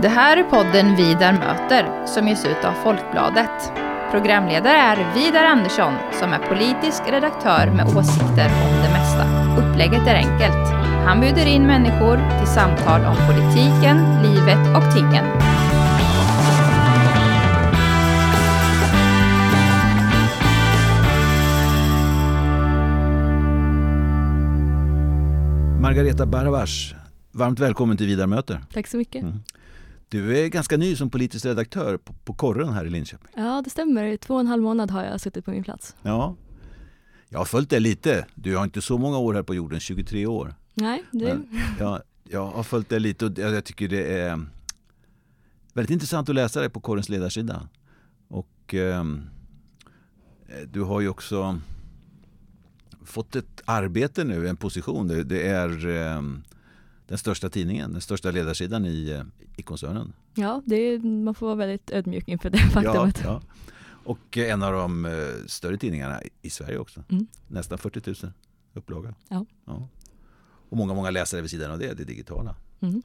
Det 0.00 0.08
här 0.08 0.36
är 0.36 0.42
podden 0.42 0.96
Vidar 0.96 1.32
möter 1.32 2.06
som 2.06 2.28
ges 2.28 2.44
ut 2.44 2.64
av 2.64 2.72
Folkbladet. 2.72 3.72
Programledare 4.10 4.76
är 4.76 5.14
Vidar 5.14 5.44
Andersson 5.44 5.94
som 6.12 6.32
är 6.32 6.38
politisk 6.38 7.02
redaktör 7.06 7.70
med 7.76 7.86
åsikter 7.86 8.46
om 8.64 8.82
det 8.82 8.90
mesta. 8.92 9.24
Upplägget 9.58 10.06
är 10.06 10.14
enkelt. 10.14 10.68
Han 11.06 11.20
bjuder 11.20 11.46
in 11.46 11.66
människor 11.66 12.38
till 12.38 12.46
samtal 12.46 13.00
om 13.04 13.16
politiken, 13.28 14.22
livet 14.22 14.76
och 14.76 14.94
tingen. 14.94 15.24
Margareta 25.80 26.26
Baravas, 26.26 26.94
varmt 27.32 27.60
välkommen 27.60 27.96
till 27.96 28.06
Vidar 28.06 28.26
möter. 28.26 28.60
Tack 28.72 28.86
så 28.86 28.96
mycket. 28.96 29.22
Mm. 29.22 29.42
Du 30.12 30.38
är 30.38 30.48
ganska 30.48 30.76
ny 30.76 30.96
som 30.96 31.10
politisk 31.10 31.44
redaktör 31.44 31.96
på, 31.96 32.12
på 32.12 32.34
Korren 32.34 32.68
här 32.68 32.84
i 32.84 32.90
Linköping. 32.90 33.28
Ja, 33.36 33.62
det 33.64 33.70
stämmer. 33.70 34.16
Två 34.16 34.34
och 34.34 34.40
en 34.40 34.46
halv 34.46 34.62
månad 34.62 34.90
har 34.90 35.04
jag 35.04 35.20
suttit 35.20 35.44
på 35.44 35.50
min 35.50 35.64
plats. 35.64 35.96
Ja, 36.02 36.36
jag 37.28 37.38
har 37.38 37.44
följt 37.44 37.70
dig 37.70 37.80
lite. 37.80 38.26
Du 38.34 38.56
har 38.56 38.64
inte 38.64 38.82
så 38.82 38.98
många 38.98 39.18
år 39.18 39.34
här 39.34 39.42
på 39.42 39.54
jorden, 39.54 39.80
23 39.80 40.26
år. 40.26 40.54
Nej, 40.74 41.04
det... 41.10 41.24
Men 41.24 41.48
jag, 41.78 42.02
jag 42.24 42.46
har 42.46 42.62
följt 42.62 42.88
dig 42.88 43.00
lite 43.00 43.26
och 43.26 43.38
jag 43.38 43.64
tycker 43.64 43.88
det 43.88 44.18
är 44.18 44.46
väldigt 45.72 45.90
intressant 45.90 46.28
att 46.28 46.34
läsa 46.34 46.60
dig 46.60 46.70
på 46.70 46.80
Korrens 46.80 47.08
ledarsida. 47.08 47.68
Och 48.28 48.74
eh, 48.74 49.04
du 50.66 50.80
har 50.80 51.00
ju 51.00 51.08
också 51.08 51.60
fått 53.04 53.36
ett 53.36 53.62
arbete 53.64 54.24
nu, 54.24 54.48
en 54.48 54.56
position. 54.56 55.08
Det, 55.08 55.24
det 55.24 55.48
är 55.48 55.88
eh, 55.88 56.22
den 57.06 57.18
största 57.18 57.48
tidningen, 57.48 57.92
den 57.92 58.00
största 58.00 58.30
ledarsidan 58.30 58.86
i, 58.86 59.10
eh, 59.10 59.22
i 59.56 59.62
koncernen. 59.62 60.12
Ja, 60.34 60.62
det 60.66 60.76
är, 60.76 60.98
man 60.98 61.34
får 61.34 61.46
vara 61.46 61.56
väldigt 61.56 61.90
ödmjuk 61.90 62.28
inför 62.28 62.50
det 62.50 62.58
faktumet. 62.72 63.20
Ja, 63.24 63.42
ja. 63.46 63.54
Och 64.04 64.38
en 64.38 64.62
av 64.62 64.72
de 64.72 65.04
eh, 65.04 65.12
större 65.46 65.76
tidningarna 65.76 66.20
i 66.42 66.50
Sverige 66.50 66.78
också. 66.78 67.04
Mm. 67.08 67.26
Nästan 67.48 67.78
40 67.78 68.14
000 68.22 68.32
upplaga. 68.72 69.14
Ja. 69.28 69.46
ja. 69.64 69.88
Och 70.68 70.76
många, 70.76 70.94
många 70.94 71.10
läsare 71.10 71.40
vid 71.40 71.50
sidan 71.50 71.70
av 71.70 71.78
det, 71.78 71.94
det 71.94 72.04
digitala. 72.04 72.56
Mm. 72.80 73.02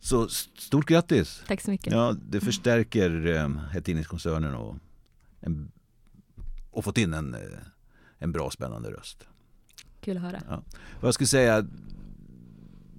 Så 0.00 0.28
stort 0.28 0.86
grattis! 0.86 1.42
Tack 1.46 1.60
så 1.60 1.70
mycket. 1.70 1.92
Ja, 1.92 2.16
det 2.28 2.40
förstärker 2.40 3.26
eh, 3.26 3.82
tidningskoncernen 3.82 4.54
och, 4.54 4.76
en, 5.40 5.72
och 6.70 6.84
fått 6.84 6.98
in 6.98 7.14
en, 7.14 7.34
eh, 7.34 7.40
en 8.18 8.32
bra 8.32 8.50
spännande 8.50 8.90
röst. 8.90 9.24
Kul 10.00 10.16
att 10.16 10.22
höra. 10.22 10.42
Ja. 10.48 10.62
Vad 11.00 11.08
jag 11.08 11.14
skulle 11.14 11.28
säga, 11.28 11.66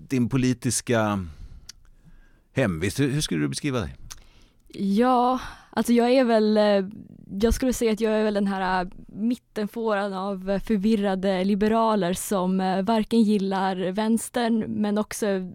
din 0.10 0.30
politiska 0.30 1.26
hemvist, 2.54 3.00
hur, 3.00 3.12
hur 3.12 3.22
skulle 3.22 3.42
du 3.42 3.48
beskriva 3.48 3.80
dig? 3.80 3.96
Ja, 4.74 5.40
alltså 5.70 5.94
jag 5.94 6.12
är 6.12 6.24
väl, 6.24 6.58
eh, 6.58 6.86
jag 7.42 7.54
skulle 7.54 7.74
säga 7.74 7.92
att 7.92 8.02
jag 8.02 8.14
är 8.14 8.24
väl 8.24 8.34
den 8.34 8.48
här 8.48 8.82
eh, 8.82 8.92
mittenfåran 9.08 10.14
av 10.14 10.60
förvirrade 10.60 11.44
liberaler 11.44 12.14
som 12.14 12.62
eh, 12.62 12.82
varken 12.82 13.22
gillar 13.22 13.92
vänstern 13.92 14.60
men 14.68 14.98
också 14.98 15.26
är 15.26 15.52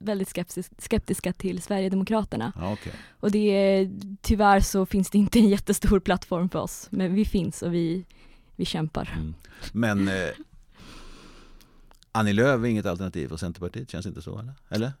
väldigt 0.00 0.28
skeptis- 0.28 0.70
skeptiska 0.78 1.32
till 1.32 1.62
Sverigedemokraterna. 1.62 2.52
Okay. 2.72 2.92
Och 3.20 3.30
det 3.30 3.38
är, 3.38 3.90
tyvärr 4.20 4.60
så 4.60 4.86
finns 4.86 5.10
det 5.10 5.18
inte 5.18 5.38
en 5.38 5.48
jättestor 5.48 6.00
plattform 6.00 6.48
för 6.48 6.58
oss, 6.58 6.88
men 6.90 7.14
vi 7.14 7.24
finns 7.24 7.62
och 7.62 7.74
vi, 7.74 8.04
vi 8.56 8.64
kämpar. 8.64 9.12
mm. 9.16 9.34
Men 9.72 10.10
Annie 12.12 12.32
Lööf 12.32 12.60
är 12.62 12.66
inget 12.66 12.86
alternativ 12.86 13.28
för 13.28 13.36
Centerpartiet, 13.36 13.90
känns 13.90 14.06
inte 14.06 14.22
så 14.22 14.38
eller? 14.38 14.54
eller? 14.68 14.92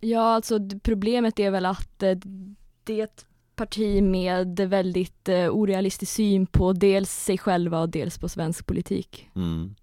Ja, 0.00 0.34
alltså 0.34 0.58
problemet 0.82 1.38
är 1.38 1.50
väl 1.50 1.66
att 1.66 2.02
eh, 2.02 2.18
det 2.84 3.00
är 3.00 3.04
ett 3.04 3.26
parti 3.56 4.02
med 4.02 4.60
väldigt 4.60 5.28
eh, 5.28 5.48
orealistisk 5.50 6.12
syn 6.12 6.46
på 6.46 6.72
dels 6.72 7.10
sig 7.10 7.38
själva 7.38 7.80
och 7.80 7.88
dels 7.88 8.18
på 8.18 8.28
svensk 8.28 8.66
politik. 8.66 9.28
Mm. 9.36 9.74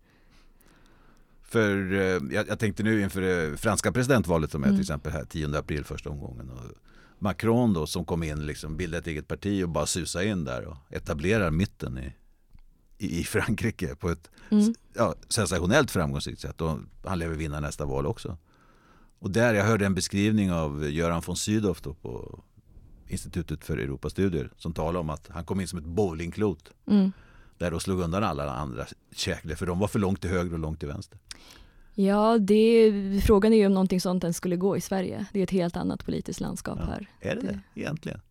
För 1.43 1.93
eh, 1.93 1.99
jag, 2.35 2.47
jag 2.47 2.59
tänkte 2.59 2.83
nu 2.83 3.01
inför 3.01 3.21
det 3.21 3.57
franska 3.57 3.91
presidentvalet 3.91 4.51
som 4.51 4.63
är 4.63 4.67
Mm. 4.67 4.77
till 4.77 4.81
exempel 4.81 5.11
här 5.11 5.25
10 5.25 5.57
april 5.57 5.83
första 5.83 6.09
omgången. 6.09 6.49
Och 6.49 6.59
Macron 7.19 7.73
då 7.73 7.87
som 7.87 8.05
kom 8.05 8.23
in 8.23 8.45
liksom 8.45 8.77
bildade 8.77 8.99
ett 9.01 9.07
eget 9.07 9.27
parti 9.27 9.63
och 9.63 9.69
bara 9.69 9.85
susade 9.85 10.25
in 10.25 10.43
där 10.43 10.65
och 10.65 10.77
etablerar 10.89 11.51
mitten 11.51 11.97
i, 11.97 12.13
i, 12.99 13.23
Frankrike 13.23 13.95
på 13.95 14.09
ett 14.09 14.29
Mm. 14.51 14.73
ja, 14.95 15.15
sensationellt 15.29 15.91
framgångsrikt 15.91 16.41
sätt 16.41 16.61
och 16.61 16.79
han 17.05 17.19
lever 17.19 17.35
vinna 17.35 17.59
nästa 17.59 17.85
val 17.85 18.05
också. 18.05 18.37
Och 19.19 19.31
där 19.31 19.53
jag 19.53 19.65
hörde 19.65 19.85
en 19.85 19.95
beskrivning 19.95 20.51
av 20.51 20.89
Göran 20.89 21.21
von 21.25 21.35
Sydow 21.35 21.73
på 22.01 22.43
Institutet 23.07 23.65
för 23.65 23.77
Europastudier 23.77 24.51
som 24.57 24.73
talade 24.73 24.99
om 24.99 25.09
att 25.09 25.27
han 25.29 25.45
kom 25.45 25.61
in 25.61 25.67
som 25.67 25.79
ett 25.79 25.85
bowlingklot 25.85 26.71
Mm. 26.87 27.11
där 27.57 27.73
och 27.73 27.81
slog 27.81 27.99
undan 27.99 28.23
alla 28.23 28.49
andra 28.53 28.85
käklar 29.15 29.55
för 29.55 29.65
de 29.65 29.79
var 29.79 29.87
för 29.87 29.99
långt 29.99 30.21
till 30.21 30.29
höger 30.29 30.53
och 30.53 30.59
långt 30.59 30.79
till 30.79 30.87
vänster. 30.87 31.19
Ja, 31.93 32.37
det, 32.37 32.91
frågan 33.25 33.53
är 33.53 33.57
ju 33.57 33.65
om 33.65 33.73
någonting 33.73 34.01
sånt 34.01 34.23
ens 34.23 34.37
skulle 34.37 34.55
gå 34.55 34.77
i 34.77 34.81
Sverige. 34.81 35.25
Det 35.33 35.39
är 35.39 35.43
ett 35.43 35.49
helt 35.51 35.77
annat 35.77 36.05
politiskt 36.05 36.39
landskap 36.39 36.77
Ja. 36.81 36.85
här. 36.85 37.07
Är 37.19 37.35
det 37.35 37.41
det, 37.41 37.47
Det- 37.73 37.79
egentligen? 37.81 38.21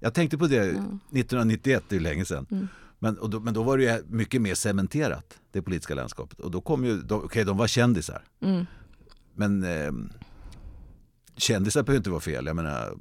Jag 0.00 0.14
tänkte 0.14 0.38
på 0.38 0.46
det 0.46 0.54
Ja. 0.56 0.62
1991, 1.10 1.84
det 1.88 1.94
är 1.94 1.98
ju 1.98 2.02
länge 2.04 2.24
sedan. 2.24 2.46
Mm. 2.50 2.68
Men, 3.02 3.18
då, 3.30 3.40
men 3.40 3.54
då 3.54 3.62
var 3.62 3.78
det 3.78 3.84
ju 3.84 4.02
mycket 4.08 4.42
mer 4.42 4.54
cementerat, 4.54 5.38
det 5.50 5.62
politiska 5.62 5.94
landskapet. 5.94 6.40
Och 6.40 6.50
då 6.50 6.60
kom 6.60 6.84
ju, 6.84 7.02
okej 7.10 7.44
de 7.44 7.56
var 7.56 7.66
kändisar. 7.66 8.24
Mm. 8.40 8.66
Men 9.34 9.64
eh, 9.64 9.92
kändisar 11.36 11.82
behöver 11.82 11.96
inte 11.96 12.10
vara 12.10 12.20
fel. 12.20 12.46
Jag 12.46 12.56
menar, 12.56 12.94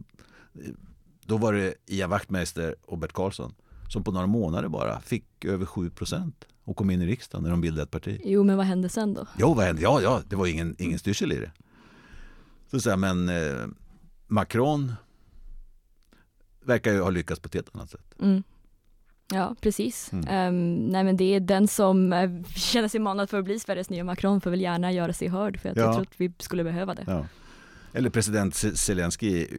då 1.25 1.37
var 1.37 1.53
det 1.53 1.73
Ian 1.85 2.09
Wachtmeister 2.09 2.75
och 2.85 2.97
Bert 2.97 3.13
Karlsson 3.13 3.53
som 3.89 4.03
på 4.03 4.11
några 4.11 4.27
månader 4.27 4.69
bara 4.69 5.01
fick 5.01 5.45
över 5.45 5.65
7 5.65 5.89
procent 5.89 6.45
och 6.63 6.77
kom 6.77 6.89
in 6.89 7.01
i 7.01 7.05
riksdagen 7.05 7.43
när 7.43 7.49
de 7.51 7.61
bildade 7.61 7.83
ett 7.83 7.91
parti. 7.91 8.21
Jo, 8.23 8.43
men 8.43 8.57
vad 8.57 8.65
hände 8.65 8.89
sen 8.89 9.13
då? 9.13 9.27
Jo, 9.37 9.53
vad 9.53 9.65
hände? 9.65 9.81
Ja, 9.81 10.01
ja, 10.01 10.21
det 10.27 10.35
var 10.35 10.47
ingen, 10.47 10.75
ingen 10.79 10.99
styrsel 10.99 11.31
i 11.31 11.35
det. 11.35 11.51
Så, 12.71 12.79
så 12.79 12.89
här, 12.89 12.97
men 12.97 13.29
eh, 13.29 13.67
Macron 14.27 14.93
verkar 16.61 16.93
ju 16.93 17.01
ha 17.01 17.09
lyckats 17.09 17.41
på 17.41 17.47
ett 17.47 17.53
helt 17.53 17.75
annat 17.75 17.89
sätt. 17.89 18.15
Mm. 18.19 18.43
Ja, 19.33 19.55
precis. 19.61 20.13
Mm. 20.13 20.27
Ehm, 20.27 20.85
nej 20.87 21.03
men 21.03 21.17
det 21.17 21.35
är 21.35 21.39
den 21.39 21.67
som 21.67 22.13
eh, 22.13 22.29
känner 22.55 22.87
sig 22.87 22.99
manad 22.99 23.29
för 23.29 23.39
att 23.39 23.45
bli 23.45 23.59
Sveriges 23.59 23.89
nya 23.89 24.03
Macron 24.03 24.41
får 24.41 24.49
väl 24.49 24.61
gärna 24.61 24.91
göra 24.91 25.13
sig 25.13 25.27
hörd 25.27 25.59
för 25.59 25.69
att 25.69 25.77
Ja. 25.77 25.83
jag 25.83 25.93
tror 25.93 26.01
att 26.01 26.13
vi 26.21 26.33
skulle 26.39 26.63
behöva 26.63 26.95
det. 26.95 27.03
Ja. 27.07 27.25
Eller 27.93 28.09
president 28.09 28.55
Zelensky 28.55 29.27
i 29.27 29.57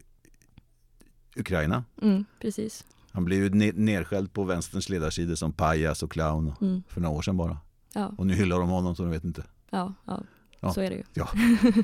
Ukraina. 1.37 1.84
Mm, 2.03 2.25
precis. 2.41 2.84
Han 3.12 3.25
blev 3.25 3.38
ju 3.43 3.49
ne- 3.49 3.72
nedskälld 3.77 4.32
på 4.32 4.44
vänsterns 4.44 4.88
ledarsida 4.88 5.37
som 5.37 5.53
pajas 5.53 6.03
och 6.03 6.11
clown 6.12 6.53
Mm. 6.61 6.82
för 6.88 7.00
några 7.00 7.16
år 7.19 7.22
sedan 7.22 7.37
bara. 7.37 7.59
Ja, 7.94 8.12
Och 8.19 8.27
nu 8.27 8.34
hyllar 8.34 8.59
de 8.61 8.69
honom 8.69 8.97
så 8.97 9.03
de 9.03 9.11
vet 9.11 9.25
inte. 9.25 9.44
ja, 9.71 9.94
ja, 10.06 10.22
Ja. 10.61 10.72
så 10.72 10.81
är 10.81 10.91
det 10.91 10.97
ju. 10.97 11.05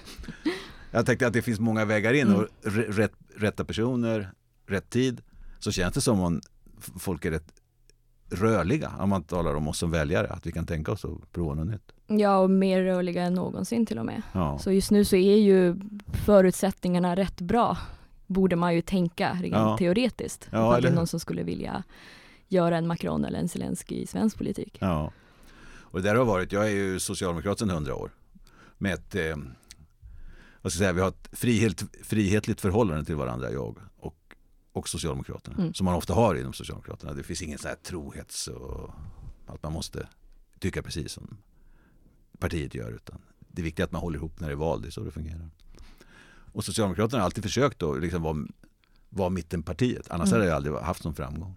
Jag 0.91 1.07
tänkte 1.07 1.27
att 1.27 1.33
det 1.33 1.43
finns 1.43 1.61
många 1.61 1.85
vägar 1.85 2.13
in 2.13 2.27
Mm. 2.27 2.37
och 2.41 2.47
r- 2.65 2.87
rätt, 2.89 3.13
rätta 3.37 3.65
personer, 3.65 4.33
rätt 4.67 4.91
tid. 4.91 5.21
Så 5.59 5.73
känns 5.73 5.95
det 5.95 6.01
som 6.01 6.21
om 6.21 6.41
folk 6.99 7.25
är 7.25 7.31
rätt 7.31 7.53
rörliga 8.31 8.93
om 8.99 9.09
man 9.09 9.23
talar 9.23 9.55
om 9.55 9.69
oss 9.69 9.79
som 9.79 9.91
väljare. 9.91 10.27
Att 10.29 10.47
vi 10.47 10.53
kan 10.53 10.67
tänka 10.67 10.93
oss 10.93 11.05
att 11.05 11.33
prova 11.33 11.55
något 11.55 11.67
nytt. 11.67 11.93
Ja, 12.21 12.39
och 12.39 12.51
mer 12.51 12.83
rörliga 12.83 13.23
än 13.23 13.35
någonsin 13.35 13.87
till 13.87 13.99
och 13.99 14.07
med. 14.07 14.23
Ja. 14.33 14.59
Så 14.59 14.73
just 14.73 14.91
nu 14.91 15.05
så 15.05 15.17
är 15.17 15.37
ju 15.37 15.77
förutsättningarna 16.25 17.17
rätt 17.17 17.41
bra, 17.41 17.77
borde 18.27 18.57
man 18.57 18.75
ju 18.75 18.83
tänka 18.83 19.33
rent 19.33 19.55
Ja. 19.55 19.77
teoretiskt. 19.79 20.49
Ja, 20.53 20.59
Ja, 20.59 20.71
det 20.73 20.77
eller 20.79 20.89
är 20.91 20.95
någon 20.95 21.07
som 21.07 21.21
skulle 21.21 21.43
vilja 21.43 21.83
göra 22.49 22.77
en 22.77 22.87
Macron 22.87 23.25
eller 23.25 23.39
en 23.39 23.49
Zelensky 23.49 23.95
i 23.95 24.07
svensk 24.07 24.39
politik. 24.39 24.77
Ja. 24.81 25.13
Och 25.91 26.03
det 26.03 26.09
där 26.09 26.17
har 26.17 26.25
varit, 26.25 26.53
jag 26.53 26.67
är 26.67 26.71
ju 26.75 27.01
socialdemokrat 27.01 27.59
sedan 27.59 27.71
hundra 27.71 27.95
år. 27.95 28.11
Med 28.79 28.95
ett, 28.95 29.15
eh, 29.15 29.37
vad 30.63 30.73
ska 30.73 30.85
jag 30.85 30.89
säga, 30.89 30.93
vi 30.93 31.01
har 31.01 31.09
ett 31.09 31.29
frihet, 31.33 31.83
frihetligt 32.03 32.61
förhållande 32.61 33.05
till 33.05 33.17
varandra, 33.17 33.51
jag 33.51 33.79
och, 33.99 34.15
och 34.79 34.89
Socialdemokraterna. 34.89 35.57
Mm. 35.59 35.75
Som 35.75 35.85
man 35.85 35.95
ofta 35.95 36.15
har 36.15 36.35
inom 36.35 36.53
Socialdemokraterna. 36.53 37.15
Det 37.15 37.23
finns 37.23 37.43
ingen 37.43 37.59
sån 37.59 37.69
här 37.69 37.77
trohets 37.77 38.49
och 38.49 38.91
att 39.47 39.63
man 39.63 39.73
måste 39.73 40.09
tycka 40.59 40.83
precis 40.83 41.13
som 41.13 41.37
partiet 42.39 42.75
gör. 42.75 42.91
Utan 42.91 43.19
det 43.39 43.63
är 43.63 43.65
viktigt 43.65 43.85
att 43.85 43.93
man 43.93 44.01
håller 44.01 44.19
ihop 44.19 44.41
när 44.41 44.49
det 44.49 44.55
är 44.55 44.57
val, 44.57 44.83
det 44.83 44.89
är 44.89 44.91
så 44.91 45.01
det 45.01 45.11
fungerar. 45.11 45.51
Och 46.53 46.65
Socialdemokraterna 46.65 47.21
har 47.21 47.25
alltid 47.25 47.45
försökt 47.45 47.83
att 47.83 48.01
liksom 48.01 48.23
vara, 48.23 48.37
vara 49.09 49.29
mittenpartiet. 49.29 50.11
Annars 50.11 50.29
Mm. 50.29 50.41
hade 50.41 50.51
det 50.51 50.57
aldrig 50.57 50.75
haft 50.75 51.03
sån 51.03 51.15
framgång 51.15 51.55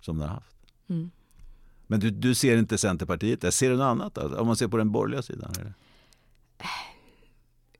som 0.00 0.18
det 0.18 0.24
har 0.26 0.34
haft. 0.34 0.56
Mm. 0.88 1.10
Men 1.86 2.00
du, 2.00 2.10
du 2.10 2.34
ser 2.34 2.56
inte 2.56 2.78
Centerpartiet 2.78 3.40
där. 3.40 3.50
Ser 3.50 3.70
du 3.70 3.76
något 3.76 3.84
annat? 3.84 4.18
Om 4.18 4.46
man 4.46 4.56
ser 4.56 4.68
på 4.68 4.76
den 4.76 4.92
borgerliga 4.92 5.22
sidan? 5.22 5.52
Eller? 5.60 5.74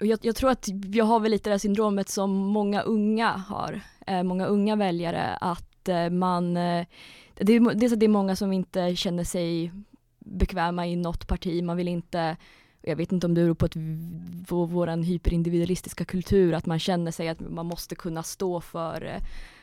Och 0.00 0.06
jag, 0.06 0.18
jag 0.22 0.36
tror 0.36 0.50
att 0.50 0.68
jag 0.94 1.04
har 1.04 1.20
väl 1.20 1.30
lite 1.30 1.50
det 1.50 1.54
här 1.54 1.58
syndromet 1.58 2.08
som 2.08 2.30
många 2.30 2.80
unga 2.80 3.30
har, 3.30 3.72
eh, 3.72 3.97
Eh, 4.08 4.22
många 4.22 4.46
unga 4.46 4.76
väljare, 4.76 5.36
att 5.40 5.88
eh, 5.88 6.10
man, 6.10 6.56
eh, 6.56 6.86
det, 7.34 7.52
är- 7.52 7.74
dels 7.74 7.92
att 7.92 8.00
det 8.00 8.06
är 8.06 8.08
många 8.08 8.36
som 8.36 8.52
inte 8.52 8.96
känner 8.96 9.24
sig 9.24 9.72
bekväma 10.18 10.86
i 10.86 10.96
något 10.96 11.26
parti, 11.28 11.62
man 11.64 11.76
vill 11.76 11.88
inte 11.88 12.36
Jag 12.82 12.96
vet 12.96 13.12
inte 13.12 13.26
om 13.26 13.34
det 13.34 13.42
beror 13.42 13.54
på, 13.54 13.66
att 13.66 13.76
på 14.48 14.64
vår 14.64 15.02
hyperindividualistiska 15.04 16.04
kultur, 16.04 16.54
att 16.54 16.66
man 16.66 16.78
känner 16.78 17.10
sig 17.12 17.28
att 17.28 17.40
man 17.40 17.66
måste 17.66 17.94
kunna 17.94 18.22
stå 18.22 18.60
för 18.60 19.04
eh, 19.04 19.22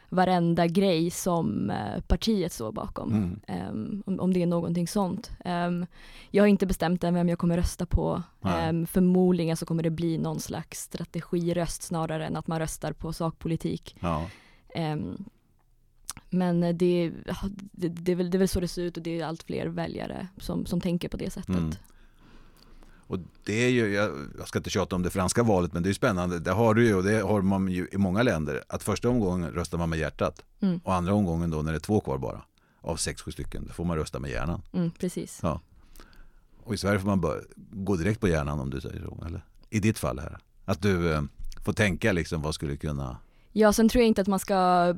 varenda 0.09 0.67
grej 0.67 1.11
som 1.11 1.69
eh, 1.69 2.01
partiet 2.07 2.51
står 2.51 2.71
bakom. 2.71 3.13
Mm. 3.13 3.39
Ehm, 3.47 4.03
om, 4.05 4.19
om 4.19 4.33
det 4.33 4.41
är 4.41 4.47
någonting 4.47 4.87
sånt. 4.87 5.31
Ehm, 5.45 5.85
jag 6.31 6.43
har 6.43 6.47
inte 6.47 6.65
bestämt 6.65 7.03
än 7.03 7.13
vem 7.13 7.29
jag 7.29 7.39
kommer 7.39 7.57
rösta 7.57 7.85
på. 7.85 8.23
Um, 8.69 8.87
förmodligen 8.87 9.57
så 9.57 9.65
kommer 9.65 9.83
det 9.83 9.89
bli 9.89 10.17
någon 10.17 10.39
slags 10.39 10.81
strategiröst 10.81 11.83
snarare 11.83 12.25
än 12.25 12.35
att 12.35 12.47
man 12.47 12.59
röstar 12.59 12.93
på 12.93 13.13
sakpolitik. 13.13 13.95
Ja. 13.99 14.27
Men 16.29 16.61
det, 16.61 16.73
det, 16.73 17.09
det, 17.71 18.11
är 18.11 18.15
väl, 18.15 18.29
det 18.29 18.37
är 18.37 18.39
väl 18.39 18.47
så 18.47 18.59
det 18.59 18.67
ser 18.67 18.81
ut 18.81 18.97
och 18.97 19.03
det 19.03 19.19
är 19.19 19.25
allt 19.25 19.43
fler 19.43 19.65
väljare 19.67 20.27
som, 20.37 20.65
som 20.65 20.81
tänker 20.81 21.09
på 21.09 21.17
det 21.17 21.29
sättet. 21.29 21.55
Mm. 21.55 21.71
Och 23.07 23.19
det 23.43 23.65
är 23.65 23.69
ju, 23.69 23.93
jag, 23.93 24.11
jag 24.37 24.47
ska 24.47 24.59
inte 24.59 24.69
tjata 24.69 24.95
om 24.95 25.01
det 25.01 25.09
franska 25.09 25.43
valet, 25.43 25.73
men 25.73 25.83
det 25.83 25.87
är 25.87 25.89
ju 25.91 25.93
spännande. 25.93 26.39
Det 26.39 26.51
har 26.51 26.73
du 26.73 26.87
ju 26.87 26.95
och 26.95 27.03
det 27.03 27.21
har 27.21 27.41
man 27.41 27.67
ju 27.67 27.87
i 27.91 27.97
många 27.97 28.23
länder. 28.23 28.63
Att 28.67 28.83
första 28.83 29.09
omgången 29.09 29.51
röstar 29.51 29.77
man 29.77 29.89
med 29.89 29.99
hjärtat 29.99 30.41
Mm. 30.61 30.79
och 30.83 30.93
andra 30.93 31.13
omgången 31.13 31.49
då 31.49 31.61
när 31.61 31.71
det 31.71 31.77
är 31.77 31.79
två 31.79 31.99
kvar 31.99 32.17
bara 32.17 32.41
av 32.81 32.95
sex, 32.95 33.21
sju 33.21 33.31
stycken, 33.31 33.65
då 33.67 33.73
får 33.73 33.85
man 33.85 33.97
rösta 33.97 34.19
med 34.19 34.31
hjärnan. 34.31 34.61
Mm, 34.73 34.91
precis. 34.91 35.39
Ja. 35.43 35.61
Och 36.63 36.73
i 36.73 36.77
Sverige 36.77 36.99
får 36.99 37.07
man 37.07 37.21
bara 37.21 37.35
gå 37.71 37.95
direkt 37.95 38.19
på 38.19 38.27
hjärnan 38.27 38.59
om 38.59 38.69
du 38.69 38.81
säger 38.81 39.01
så. 39.01 39.25
Eller? 39.25 39.45
I 39.69 39.79
ditt 39.79 39.99
fall 39.99 40.19
här. 40.19 40.37
Att 40.65 40.81
du 40.81 41.13
eh, 41.13 41.21
får 41.65 41.73
tänka 41.73 42.11
liksom 42.11 42.41
vad 42.41 42.55
skulle 42.55 42.77
kunna... 42.77 43.17
Ja, 43.51 43.73
sen 43.73 43.89
tror 43.89 44.01
jag 44.01 44.07
inte 44.07 44.21
att 44.21 44.27
man 44.27 44.39
ska 44.39 44.95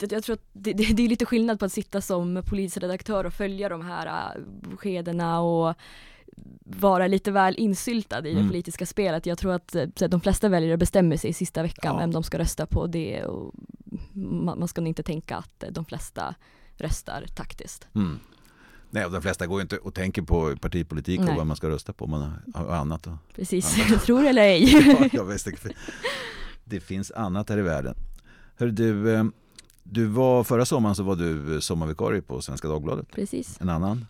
jag 0.00 0.24
tror 0.24 0.34
att 0.34 0.42
det, 0.52 0.72
det, 0.72 0.84
det 0.84 1.02
är 1.02 1.08
lite 1.08 1.26
skillnad 1.26 1.58
på 1.58 1.64
att 1.64 1.72
sitta 1.72 2.00
som 2.00 2.42
polisredaktör 2.46 3.24
och 3.24 3.32
följa 3.32 3.68
de 3.68 3.82
här 3.82 4.06
äh, 4.06 4.76
skedena 4.76 5.40
och 5.40 5.74
vara 6.66 7.06
lite 7.06 7.30
väl 7.30 7.54
insyltad 7.58 8.18
i 8.18 8.22
det 8.22 8.30
Mm. 8.30 8.48
politiska 8.48 8.86
spelet. 8.86 9.26
Jag 9.26 9.38
tror 9.38 9.52
att 9.52 9.74
eh, 9.74 9.82
att 9.82 10.10
de 10.10 10.20
flesta 10.20 10.48
väljare 10.48 10.76
bestämmer 10.76 11.16
sig 11.16 11.30
i 11.30 11.32
sista 11.32 11.62
veckan 11.62 11.94
Ja. 11.94 11.98
vem 11.98 12.12
de 12.12 12.22
ska 12.22 12.38
rösta 12.38 12.66
på. 12.66 12.86
Det 12.86 13.24
och 13.24 13.54
man, 14.12 14.58
man 14.58 14.68
ska 14.68 14.80
nog 14.80 14.88
inte 14.88 15.02
tänka 15.02 15.36
att 15.36 15.62
eh, 15.62 15.68
de 15.72 15.84
flesta 15.84 16.34
röstar 16.76 17.26
taktiskt. 17.34 17.88
Mm. 17.94 18.18
Nej, 18.90 19.04
och 19.06 19.12
de 19.12 19.22
flesta 19.22 19.46
går 19.46 19.58
ju 19.58 19.62
inte 19.62 19.78
och 19.78 19.94
tänker 19.94 20.22
på 20.22 20.56
partipolitik 20.56 21.20
och 21.20 21.26
Nej. 21.26 21.36
vad 21.36 21.46
man 21.46 21.56
ska 21.56 21.68
rösta 21.68 21.92
på. 21.92 22.06
Man 22.06 22.32
har 22.54 22.66
annat. 22.68 23.06
Och... 23.06 23.12
Precis, 23.34 23.76
Ja. 23.90 23.98
tror 24.04 24.24
eller 24.26 24.42
ej. 24.42 24.64
Ja, 25.00 25.08
jag 25.12 25.24
visste 25.24 25.50
inte. 25.50 25.70
Det 26.64 26.80
finns 26.80 27.10
annat 27.10 27.48
här 27.50 27.58
i 27.58 27.62
världen. 27.62 27.94
Hör 28.56 28.66
du, 28.66 29.14
eh, 29.14 29.24
du 29.82 30.06
var, 30.06 30.44
förra 30.44 30.64
sommaren 30.64 30.94
så 30.96 31.02
var 31.02 31.16
du 31.16 31.60
sommarvikarie 31.60 32.22
på 32.22 32.40
Svenska 32.40 32.68
Dagbladet. 32.68 33.08
Precis. 33.12 33.60
En 33.60 33.68
annan 33.68 34.06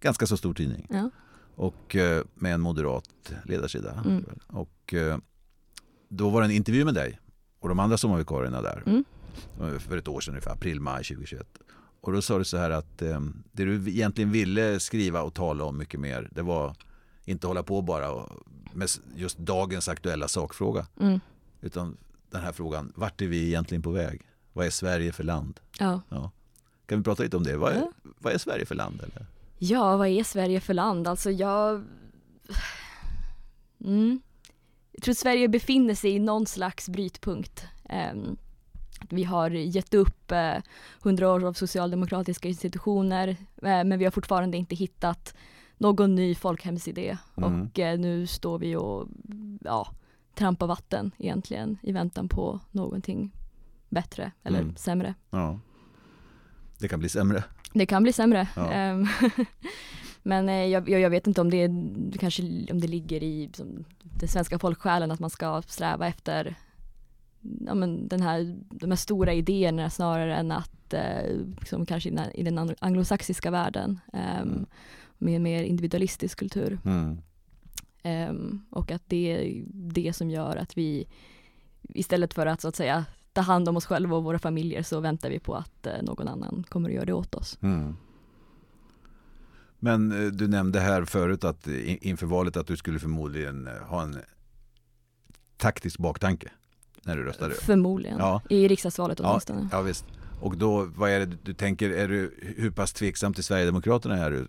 ganska 0.00 0.26
så 0.26 0.36
stor 0.36 0.54
tidning. 0.54 0.86
Ja. 0.90 1.10
Och 1.56 1.96
eh, 1.96 2.24
med 2.34 2.54
en 2.54 2.60
moderat 2.60 3.32
ledarsida. 3.44 4.02
Mm. 4.04 4.24
Och 4.46 4.94
eh, 4.94 5.18
då 6.08 6.30
var 6.30 6.40
det 6.40 6.46
en 6.46 6.50
intervju 6.50 6.84
med 6.84 6.94
dig 6.94 7.20
och 7.60 7.68
de 7.68 7.78
andra 7.78 7.96
sommarvikarierna 7.98 8.62
där. 8.62 8.82
Mm. 8.86 9.04
Eh, 9.60 9.78
För 9.78 9.96
ett 9.96 10.08
år 10.08 10.20
sedan 10.20 10.32
ungefär, 10.34 10.50
april-maj 10.52 11.04
2021. 11.04 11.46
Och 12.00 12.12
då 12.12 12.22
sa 12.22 12.38
du 12.38 12.44
så 12.44 12.56
här 12.56 12.70
att 12.70 13.02
eh, 13.02 13.20
det 13.52 13.64
du 13.64 13.74
egentligen 13.90 14.30
ville 14.30 14.80
skriva 14.80 15.22
och 15.22 15.34
tala 15.34 15.64
om 15.64 15.78
mycket 15.78 16.00
mer, 16.00 16.28
det 16.32 16.42
var 16.42 16.76
inte 17.24 17.46
hålla 17.46 17.62
på 17.62 17.82
bara 17.82 18.10
och, 18.12 18.30
med 18.74 18.88
just 19.16 19.38
dagens 19.38 19.88
aktuella 19.88 20.28
sakfråga. 20.28 20.86
Mm. 21.00 21.20
Utan 21.60 21.96
den 22.30 22.40
här 22.42 22.52
frågan, 22.52 22.92
vart 22.96 23.20
är 23.22 23.26
vi 23.26 23.46
egentligen 23.46 23.82
på 23.82 23.90
väg? 23.90 24.22
Vad 24.52 24.66
är 24.66 24.70
Sverige 24.70 25.12
för 25.12 25.24
land? 25.24 25.60
Ja. 25.78 26.00
Ja. 26.08 26.30
Kan 26.86 26.98
vi 26.98 27.04
prata 27.04 27.22
lite 27.22 27.36
om 27.36 27.42
det? 27.44 27.56
Vad 27.56 27.72
är, 27.72 27.76
Ja. 27.76 27.92
vad 28.18 28.32
är 28.32 28.38
Sverige 28.38 28.66
för 28.66 28.74
land? 28.74 29.00
Eller? 29.02 29.26
Ja, 29.58 29.96
vad 29.96 30.08
är 30.08 30.24
Sverige 30.24 30.60
för 30.60 30.74
land? 30.74 31.08
Alltså 31.08 31.30
jag... 31.30 31.84
Mm. 33.84 34.20
Jag 34.92 35.02
tror 35.02 35.12
att 35.12 35.18
Sverige 35.18 35.48
befinner 35.48 35.94
sig 35.94 36.10
i 36.10 36.18
någon 36.18 36.46
slags 36.46 36.88
brytpunkt. 36.88 37.64
Ehm, 37.88 38.36
vi 39.10 39.24
har 39.24 39.50
gett 39.50 39.94
upp 39.94 40.32
eh, 40.32 40.56
hundra 41.02 41.32
år 41.32 41.44
av 41.44 41.52
socialdemokratiska 41.52 42.48
institutioner 42.48 43.28
eh, 43.28 43.36
men 43.84 43.98
vi 43.98 44.04
har 44.04 44.10
fortfarande 44.12 44.56
inte 44.56 44.74
hittat 44.74 45.34
någon 45.78 46.14
ny 46.14 46.34
folkhemsidé 46.34 47.16
Mm. 47.36 47.62
och 47.62 47.78
eh, 47.78 47.98
nu 47.98 48.26
står 48.26 48.58
vi 48.58 48.76
och 48.76 49.08
ja, 49.64 49.88
trampar 50.34 50.66
vatten 50.66 51.10
egentligen 51.18 51.78
i 51.82 51.92
väntan 51.92 52.28
på 52.28 52.60
någonting 52.70 53.30
bättre 53.88 54.32
eller 54.42 54.60
Mm. 54.60 54.76
sämre. 54.76 55.14
Ja. 55.30 55.60
Det 56.78 56.88
kan 56.88 56.98
bli 57.00 57.08
sämre. 57.08 57.44
Det 57.74 57.86
kan 57.86 58.02
bli 58.02 58.12
sämre. 58.12 58.48
Ja. 58.56 58.72
Ehm, 58.72 59.06
Men 60.22 60.48
eh, 60.48 60.66
jag, 60.66 60.88
jag 60.88 61.10
vet 61.10 61.26
inte 61.26 61.40
om 61.40 61.50
det, 61.50 61.70
kanske 62.18 62.42
om 62.70 62.80
det 62.80 62.88
ligger 62.88 63.22
i 63.22 63.50
som, 63.54 63.84
den 64.02 64.28
svenska 64.28 64.58
folksjälen 64.58 65.10
att 65.10 65.20
man 65.20 65.30
ska 65.30 65.62
sträva 65.62 66.06
efter 66.06 66.54
ja, 67.66 67.74
men 67.74 68.08
den 68.08 68.22
här, 68.22 68.56
de 68.70 68.90
här 68.90 68.96
stora 68.96 69.32
idéerna 69.32 69.90
snarare 69.90 70.36
än 70.36 70.52
att 70.52 70.94
eh, 70.94 71.36
liksom 71.60 71.86
kanske 71.86 72.30
i 72.34 72.42
den, 72.42 72.74
anglosaxiska 72.78 73.50
världen 73.50 74.00
ehm, 74.12 74.48
Mm. 74.48 74.66
med 75.18 75.40
mer 75.40 75.62
individualistisk 75.62 76.38
kultur. 76.38 76.78
Mm. 76.84 77.18
Ehm, 78.02 78.64
och 78.70 78.90
att 78.90 79.02
det 79.06 79.32
är 79.32 79.64
det 79.68 80.12
som 80.12 80.30
gör 80.30 80.56
att 80.56 80.78
vi 80.78 81.06
istället 81.94 82.34
för 82.34 82.46
att 82.46 82.60
så 82.60 82.68
att 82.68 82.76
säga 82.76 83.04
ta 83.34 83.40
hand 83.40 83.68
om 83.68 83.76
oss 83.76 83.86
själva 83.86 84.16
och 84.16 84.24
våra 84.24 84.38
familjer 84.38 84.82
så 84.82 85.00
väntar 85.00 85.30
vi 85.30 85.38
på 85.38 85.54
att 85.54 85.86
eh, 85.86 86.02
någon 86.02 86.28
annan 86.28 86.64
kommer 86.68 86.88
att 86.88 86.94
göra 86.94 87.04
det 87.04 87.12
åt 87.12 87.34
oss. 87.34 87.58
Mm. 87.62 87.96
Men 89.78 90.12
eh, 90.26 90.32
du 90.32 90.48
nämnde 90.48 90.80
här 90.80 91.04
förut 91.04 91.44
att 91.44 91.66
eh, 91.66 91.90
in- 91.90 91.98
inför 92.00 92.26
valet 92.26 92.56
att 92.56 92.66
du 92.66 92.76
skulle 92.76 92.98
förmodligen 92.98 93.68
ha 93.88 94.02
en 94.02 94.18
taktisk 95.56 95.98
baktanke 95.98 96.50
när 97.02 97.16
du 97.16 97.22
röstade. 97.24 97.54
Förmodligen. 97.54 98.18
Ja. 98.18 98.42
I 98.50 98.68
riksdagsvalet 98.68 99.18
Ja, 99.22 99.30
åtminstone. 99.30 99.68
ja 99.72 99.82
visst. 99.82 100.04
Och 100.40 100.56
då, 100.56 100.84
vad 100.96 101.10
är 101.10 101.20
det 101.26 101.36
du 101.42 101.54
tänker, 101.54 101.90
är 101.90 102.08
du, 102.08 102.34
hur 102.56 102.70
pass 102.70 102.92
tveksam 102.92 103.34
till 103.34 103.44
Sverigedemokraterna 103.44 104.16
är 104.18 104.30
du? 104.30 104.46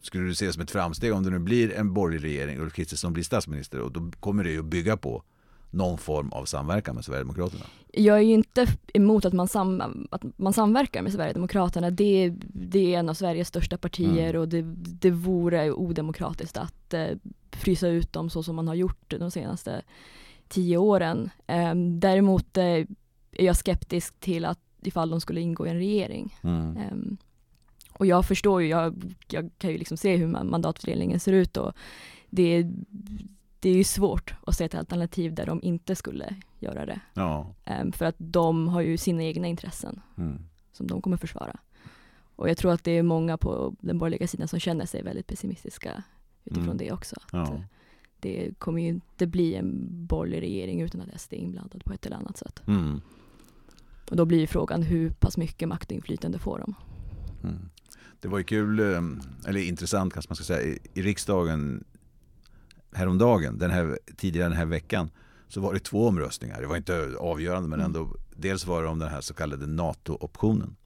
Skulle 0.00 0.24
du 0.24 0.34
se 0.34 0.52
som 0.52 0.62
ett 0.62 0.70
framsteg 0.70 1.12
om 1.14 1.22
det 1.22 1.30
nu 1.30 1.38
blir 1.38 1.72
en 1.74 1.94
borgerlig 1.94 2.28
regering 2.28 2.56
och 2.58 2.62
Ulf 2.64 2.74
Kristersson 2.74 3.12
blir 3.12 3.24
statsminister 3.24 3.80
och 3.80 3.92
då 3.92 4.10
kommer 4.20 4.44
det 4.44 4.50
ju 4.50 4.58
att 4.58 4.64
bygga 4.64 4.96
på 4.96 5.22
någon 5.70 5.98
form 5.98 6.32
av 6.32 6.44
samverkan 6.44 6.94
med 6.94 7.04
Sverigedemokraterna. 7.04 7.64
Jag 7.92 8.16
är 8.16 8.22
ju 8.22 8.34
inte 8.34 8.66
emot 8.94 9.24
att 9.24 9.32
man, 9.32 9.48
sam, 9.48 9.82
att 10.10 10.22
man 10.36 10.52
samverkar 10.52 11.02
med 11.02 11.12
Sverigedemokraterna. 11.12 11.90
Det, 11.90 12.34
det 12.48 12.94
är 12.94 12.98
en 12.98 13.08
av 13.08 13.14
Sveriges 13.14 13.48
största 13.48 13.78
partier 13.78 14.30
Mm. 14.30 14.40
och 14.40 14.48
det, 14.48 14.62
det 14.76 15.10
vore 15.10 15.72
odemokratiskt 15.72 16.56
att 16.56 16.94
eh, 16.94 17.08
frysa 17.50 17.88
ut 17.88 18.12
dem 18.12 18.30
så 18.30 18.42
som 18.42 18.56
man 18.56 18.68
har 18.68 18.74
gjort 18.74 19.14
de 19.18 19.30
senaste 19.30 19.82
tio 20.48 20.76
åren. 20.76 21.30
Eh, 21.46 21.74
däremot 21.74 22.56
eh, 22.56 22.64
är 22.64 22.86
jag 23.44 23.56
skeptisk 23.56 24.20
till 24.20 24.44
att 24.44 24.58
ifall 24.82 25.10
de 25.10 25.20
skulle 25.20 25.40
ingå 25.40 25.66
i 25.66 25.70
en 25.70 25.76
regering. 25.76 26.38
Mm. 26.42 26.76
Ehm, 26.76 27.16
och 27.92 28.06
jag 28.06 28.26
förstår 28.26 28.62
ju, 28.62 28.68
jag, 28.68 29.14
jag 29.30 29.50
kan 29.58 29.70
ju 29.70 29.78
liksom 29.78 29.96
se 29.96 30.16
hur 30.16 30.26
man, 30.26 30.50
mandatfördelningen 30.50 31.20
ser 31.20 31.32
ut 31.32 31.56
och 31.56 31.72
det, 32.30 32.66
det 33.66 33.70
är 33.70 33.76
ju 33.76 33.84
svårt 33.84 34.34
att 34.46 34.56
se 34.56 34.64
ett 34.64 34.74
alternativ 34.74 35.34
där 35.34 35.46
de 35.46 35.62
inte 35.62 35.94
skulle 35.96 36.36
göra 36.58 36.86
det. 36.86 37.00
Ja. 37.14 37.54
Ehm, 37.64 37.92
för 37.92 38.04
att 38.04 38.14
de 38.18 38.68
har 38.68 38.80
ju 38.80 38.96
sina 38.96 39.22
egna 39.22 39.46
intressen 39.46 40.00
Mm. 40.18 40.38
som 40.72 40.86
de 40.86 41.02
kommer 41.02 41.16
försvara. 41.16 41.56
Och 42.36 42.48
jag 42.50 42.56
tror 42.58 42.72
att 42.72 42.84
det 42.84 42.90
är 42.90 43.02
många 43.02 43.36
på 43.36 43.74
den 43.80 43.98
borgerliga 43.98 44.28
sidan 44.28 44.48
som 44.48 44.60
känner 44.60 44.86
sig 44.86 45.02
väldigt 45.02 45.26
pessimistiska 45.26 46.02
utifrån 46.44 46.64
Mm. 46.64 46.76
det 46.76 46.92
också. 46.92 47.16
Ja. 47.32 47.62
Det 48.20 48.50
kommer 48.58 48.82
ju 48.82 48.88
inte 48.88 49.26
bli 49.26 49.54
en 49.54 49.86
borgerlig 50.06 50.40
regering 50.40 50.80
utan 50.82 51.00
att 51.00 51.20
SD 51.20 51.32
är 51.32 51.36
inblandad 51.38 51.84
på 51.84 51.92
ett 51.92 52.06
eller 52.06 52.16
annat 52.16 52.36
sätt. 52.36 52.62
Mm. 52.66 53.00
Och 54.10 54.16
då 54.16 54.24
blir 54.24 54.38
ju 54.38 54.46
frågan 54.46 54.82
hur 54.82 55.10
pass 55.10 55.36
mycket 55.36 55.68
makt 55.68 55.90
och 55.90 55.92
inflytande 55.96 56.38
får 56.38 56.58
de? 56.58 56.74
Mm. 57.48 57.68
Det 58.20 58.28
var 58.28 58.38
ju 58.38 58.44
kul, 58.44 58.80
eh, 58.80 59.00
eller 59.48 59.60
intressant 59.68 60.12
kanske 60.12 60.30
man 60.30 60.36
ska 60.36 60.44
säga, 60.44 60.76
i 60.94 61.02
riksdagen 61.02 61.84
häromdagen, 62.96 63.58
den 63.58 63.70
här, 63.70 63.98
tidigare 64.16 64.48
den 64.48 64.56
här 64.58 64.66
veckan, 64.66 65.10
så 65.48 65.60
var 65.60 65.74
det 65.74 65.80
två 65.80 66.08
omröstningar. 66.08 66.60
Det 66.60 66.66
var 66.66 66.76
inte 66.76 67.14
avgörande 67.18 67.68
men 67.68 67.80
Mm. 67.80 67.86
ändå, 67.86 68.16
dels 68.36 68.66
var 68.66 68.82
det 68.82 68.88
om 68.88 68.98
den 68.98 69.08
här 69.08 69.20
så 69.20 69.34
kallade 69.34 69.66
NATO-optionen. 69.66 70.76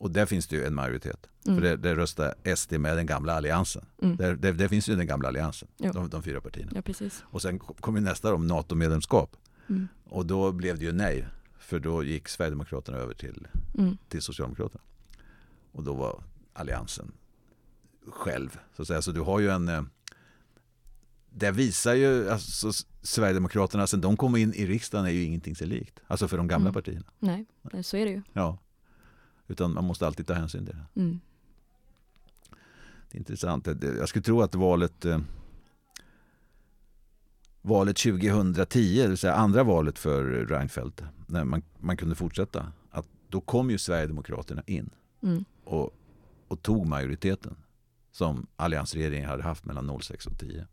Och 0.00 0.10
där 0.10 0.26
finns 0.26 0.46
det 0.46 0.56
ju 0.56 0.64
en 0.64 0.74
majoritet. 0.74 1.26
Mm. 1.46 1.58
För 1.60 1.68
det, 1.68 1.76
det 1.76 1.94
röstar 1.94 2.34
SD 2.56 2.72
med 2.78 2.96
den 2.96 3.06
gamla 3.06 3.32
alliansen. 3.34 3.84
Mm. 4.02 4.16
Där, 4.16 4.36
där, 4.36 4.52
där 4.52 4.68
finns 4.68 4.88
ju 4.88 4.96
den 4.96 5.06
gamla 5.06 5.28
alliansen, 5.28 5.68
de, 5.76 6.08
de 6.08 6.22
fyra 6.22 6.40
partierna. 6.40 6.82
Ja. 6.86 7.08
Och 7.22 7.42
sen 7.42 7.58
kom 7.58 7.94
ju 7.96 8.00
nästa 8.02 8.34
om 8.34 8.46
NATO-medlemskap. 8.46 9.36
Mm. 9.68 9.88
Och 10.04 10.26
då 10.26 10.52
blev 10.52 10.78
det 10.78 10.84
ju 10.84 10.92
nej. 10.92 11.26
För 11.58 11.78
då 11.78 12.02
gick 12.04 12.28
Sverigedemokraterna 12.28 12.98
över 12.98 13.14
till 13.14 13.48
Mm. 13.78 13.96
till 14.08 14.22
Socialdemokraterna. 14.22 14.82
Och 15.72 15.84
då 15.84 15.94
var 15.94 16.22
alliansen 16.52 17.12
själv. 18.10 18.58
Så, 18.76 18.82
att 18.82 18.88
säga. 18.88 19.02
så 19.02 19.12
du 19.12 19.20
har 19.20 19.40
ju 19.40 19.50
en... 19.50 19.90
Det 21.30 21.50
visar 21.50 21.94
ju, 21.94 22.30
alltså, 22.30 22.72
Sverigedemokraterna 23.02 23.86
sen 23.86 24.00
de 24.00 24.16
kom 24.16 24.36
in 24.36 24.54
i 24.54 24.66
riksdagen 24.66 25.06
är 25.06 25.10
ju 25.10 25.22
ingenting 25.24 25.56
sig 25.56 25.66
likt. 25.66 26.00
Alltså 26.06 26.28
för 26.28 26.36
de 26.36 26.48
gamla 26.48 26.68
Mm. 26.68 26.74
partierna. 26.74 27.04
Nej, 27.18 27.46
så 27.82 27.96
är 27.96 28.04
det 28.04 28.10
ju. 28.10 28.22
Ja. 28.32 28.58
Utan 29.48 29.74
man 29.74 29.84
måste 29.84 30.06
alltid 30.06 30.26
ta 30.26 30.32
hänsyn 30.34 30.66
till 30.66 30.74
det. 30.76 31.00
Mm. 31.00 31.20
Det 33.10 33.16
är 33.16 33.18
intressant. 33.18 33.66
Jag 33.82 34.08
skulle 34.08 34.22
tro 34.22 34.42
att 34.42 34.54
valet, 34.54 35.04
eh, 35.04 35.20
valet 37.62 37.96
2010, 37.96 39.02
det 39.02 39.08
vill 39.08 39.18
säga 39.18 39.34
andra 39.34 39.62
valet 39.62 39.98
för 39.98 40.24
Reinfeldt, 40.24 41.02
när 41.26 41.44
man, 41.44 41.62
man 41.78 41.96
kunde 41.96 42.14
fortsätta, 42.14 42.72
att 42.90 43.06
då 43.28 43.40
kom 43.40 43.70
ju 43.70 43.78
Sverigedemokraterna 43.78 44.62
in 44.66 44.90
Mm. 45.22 45.44
och, 45.64 45.90
och 46.48 46.62
tog 46.62 46.86
majoriteten 46.86 47.56
som 48.12 48.46
alliansregeringen 48.56 49.28
hade 49.28 49.42
haft 49.42 49.64
mellan 49.64 50.00
06 50.00 50.26
och 50.26 50.38
10. 50.38 50.66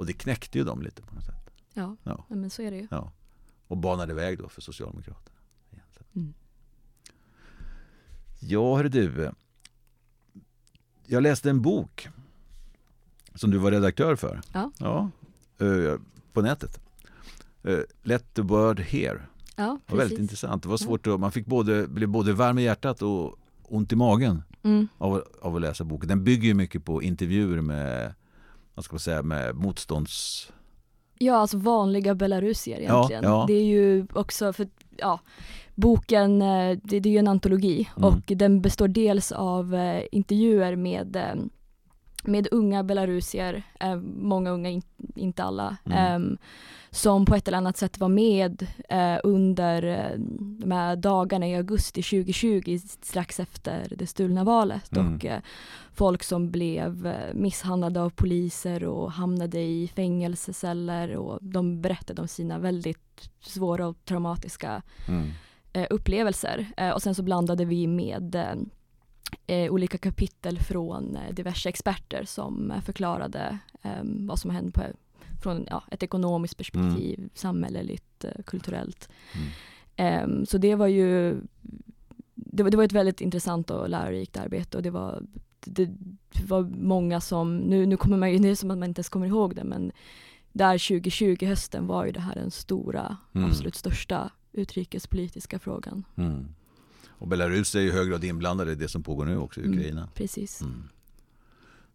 Och 0.00 0.06
det 0.06 0.12
knäckte 0.12 0.58
ju 0.58 0.64
dem 0.64 0.82
lite 0.82 1.02
på 1.02 1.14
något 1.14 1.24
sätt. 1.24 1.50
Ja, 1.74 1.96
Ja. 2.02 2.24
men 2.28 2.50
så 2.50 2.62
är 2.62 2.70
det 2.70 2.76
ju. 2.76 2.88
Ja. 2.90 3.12
Och 3.68 3.76
banade 3.76 4.14
väg 4.14 4.38
då 4.38 4.48
för 4.48 4.60
Socialdemokraterna. 4.60 5.36
Mm. 6.16 6.34
Ja, 8.40 8.76
hör 8.76 8.84
du. 8.84 9.30
Jag 11.06 11.22
läste 11.22 11.50
en 11.50 11.62
bok 11.62 12.08
som 13.34 13.50
du 13.50 13.58
var 13.58 13.70
redaktör 13.70 14.16
för. 14.16 14.40
Ja. 14.52 14.72
Ja, 14.78 15.10
eh, 15.58 15.98
på 16.32 16.42
nätet. 16.42 16.80
Eh, 17.62 17.78
Let 18.02 18.34
the 18.34 18.42
word 18.42 18.80
here. 18.80 19.22
Ja, 19.56 19.78
Det 19.86 19.92
var 19.92 19.98
väldigt 19.98 20.18
intressant. 20.18 20.62
Det 20.62 20.68
var 20.68 20.76
svårt 20.76 21.06
att, 21.06 21.20
man 21.20 21.32
fick 21.32 21.46
både, 21.46 21.86
blev 21.88 22.08
både 22.08 22.32
varm 22.32 22.58
i 22.58 22.62
hjärtat 22.62 23.02
och 23.02 23.38
ont 23.62 23.92
i 23.92 23.96
magen 23.96 24.42
Mm. 24.62 24.88
av, 24.98 25.24
av 25.42 25.54
att 25.56 25.60
läsa 25.60 25.84
boken. 25.84 26.08
Den 26.08 26.24
bygger 26.24 26.48
ju 26.48 26.54
mycket 26.54 26.84
på 26.84 27.02
intervjuer 27.02 27.60
med, 27.60 28.14
vad 28.74 28.84
ska 28.84 28.94
man 28.94 29.00
säga, 29.00 29.22
med 29.22 29.54
motstånds... 29.54 30.52
Ja, 31.18 31.36
alltså 31.36 31.58
vanliga 31.58 32.14
belarusier 32.14 32.80
Ja, 32.80 32.84
egentligen. 32.96 33.24
ja. 33.24 33.44
Det 33.46 33.52
är 33.52 33.64
ju 33.64 34.06
också 34.12 34.52
för, 34.52 34.68
ja, 34.96 35.20
boken, 35.74 36.42
eh, 36.42 36.78
det, 36.82 37.00
det 37.00 37.08
är 37.08 37.12
ju 37.12 37.18
en 37.18 37.28
antologi 37.28 37.88
Mm. 37.96 38.08
och 38.08 38.20
den 38.26 38.60
består 38.62 38.88
dels 38.88 39.32
av 39.32 39.74
eh, 39.74 40.02
intervjuer 40.12 40.76
med, 40.76 41.16
eh, 41.16 41.34
med 42.24 42.48
unga 42.50 42.82
belarusier, 42.84 43.62
eh, 43.80 43.96
många 44.16 44.50
unga, 44.50 44.70
in, 44.70 44.82
inte 45.16 45.44
alla, 45.44 45.76
Mm. 45.84 45.98
ehm, 45.98 46.38
som 46.92 47.24
på 47.24 47.34
ett 47.34 47.48
eller 47.48 47.58
annat 47.58 47.76
sätt 47.76 47.98
var 47.98 48.08
med 48.08 48.66
eh, 48.88 49.18
under 49.24 49.82
eh, 49.82 50.18
de 50.38 50.70
här 50.72 50.96
dagarna 50.96 51.48
i 51.48 51.54
augusti 51.56 52.02
2020 52.02 52.78
strax 53.02 53.40
efter 53.40 53.92
det 53.96 54.06
stulna 54.06 54.44
valet 54.44 54.96
Mm. 54.96 55.14
och 55.16 55.24
eh, 55.24 55.40
folk 55.92 56.22
som 56.22 56.50
blev 56.50 57.06
eh, 57.06 57.34
misshandlade 57.34 58.00
av 58.02 58.10
poliser 58.10 58.84
och 58.84 59.12
hamnade 59.12 59.60
i 59.60 59.88
fängelseceller 59.96 61.16
och 61.16 61.38
de 61.42 61.80
berättade 61.82 62.22
om 62.22 62.28
sina 62.28 62.58
väldigt 62.58 63.30
svåra 63.40 63.88
och 63.88 64.04
traumatiska 64.04 64.82
Mm. 65.08 65.28
eh, 65.72 65.86
upplevelser. 65.90 66.66
Eh, 66.76 66.90
och 66.90 67.02
sen 67.02 67.14
så 67.14 67.22
blandade 67.22 67.64
vi 67.64 67.86
med 67.86 68.36
eh, 69.46 69.72
olika 69.72 69.98
kapitel 69.98 70.58
från 70.58 71.16
eh, 71.16 71.34
diverse 71.34 71.68
experter 71.68 72.24
som 72.24 72.70
eh, 72.70 72.80
förklarade 72.80 73.58
eh, 73.82 74.02
vad 74.02 74.38
som 74.38 74.50
hände 74.50 74.72
på, 74.72 74.82
från 75.42 75.66
ja, 75.70 75.82
ett 75.90 76.02
ekonomiskt 76.02 76.56
perspektiv, 76.56 77.28
samhälleligt, 77.34 78.24
eh, 78.24 78.42
kulturellt. 78.46 79.08
Mm. 79.34 79.48
Ehm, 79.96 80.46
så 80.46 80.58
det 80.58 80.74
var 80.74 80.86
ju 80.86 81.40
det 82.34 82.62
var, 82.62 82.70
det 82.70 82.76
var 82.76 82.84
ett 82.84 82.92
väldigt 82.92 83.20
intressant 83.20 83.70
och 83.70 83.88
lärorikt 83.88 84.36
arbete 84.36 84.76
och 84.76 84.82
det 84.82 84.90
var, 84.90 85.22
det, 85.60 85.86
det 86.32 86.44
var 86.48 86.62
många 86.80 87.20
som, 87.20 87.56
nu, 87.56 87.86
nu 87.86 87.96
kommer 87.96 88.16
man 88.16 88.32
ju, 88.32 88.38
det 88.38 88.48
är 88.48 88.54
som 88.54 88.70
att 88.70 88.78
man 88.78 88.88
inte 88.88 88.98
ens 88.98 89.08
kommer 89.08 89.26
ihåg 89.26 89.54
det 89.54 89.64
men 89.64 89.92
där 90.52 90.88
2020 90.88 91.46
hösten 91.46 91.86
var 91.86 92.04
ju 92.06 92.12
det 92.12 92.20
här 92.20 92.34
den 92.34 92.50
stora, 92.50 93.16
Mm. 93.34 93.48
absolut 93.50 93.74
största 93.74 94.30
utrikespolitiska 94.52 95.58
frågan. 95.58 96.04
Mm. 96.16 96.48
Och 97.20 97.28
Belarus 97.28 97.74
är 97.74 97.80
i 97.80 97.90
hög 97.90 98.08
grad 98.08 98.24
inblandade 98.24 98.72
i 98.72 98.74
det 98.74 98.88
som 98.88 99.02
pågår 99.02 99.24
nu 99.24 99.36
också 99.38 99.60
i 99.60 99.64
Mm. 99.64 99.78
Ukraina. 99.78 100.08
Precis. 100.14 100.60
Mm. 100.60 100.82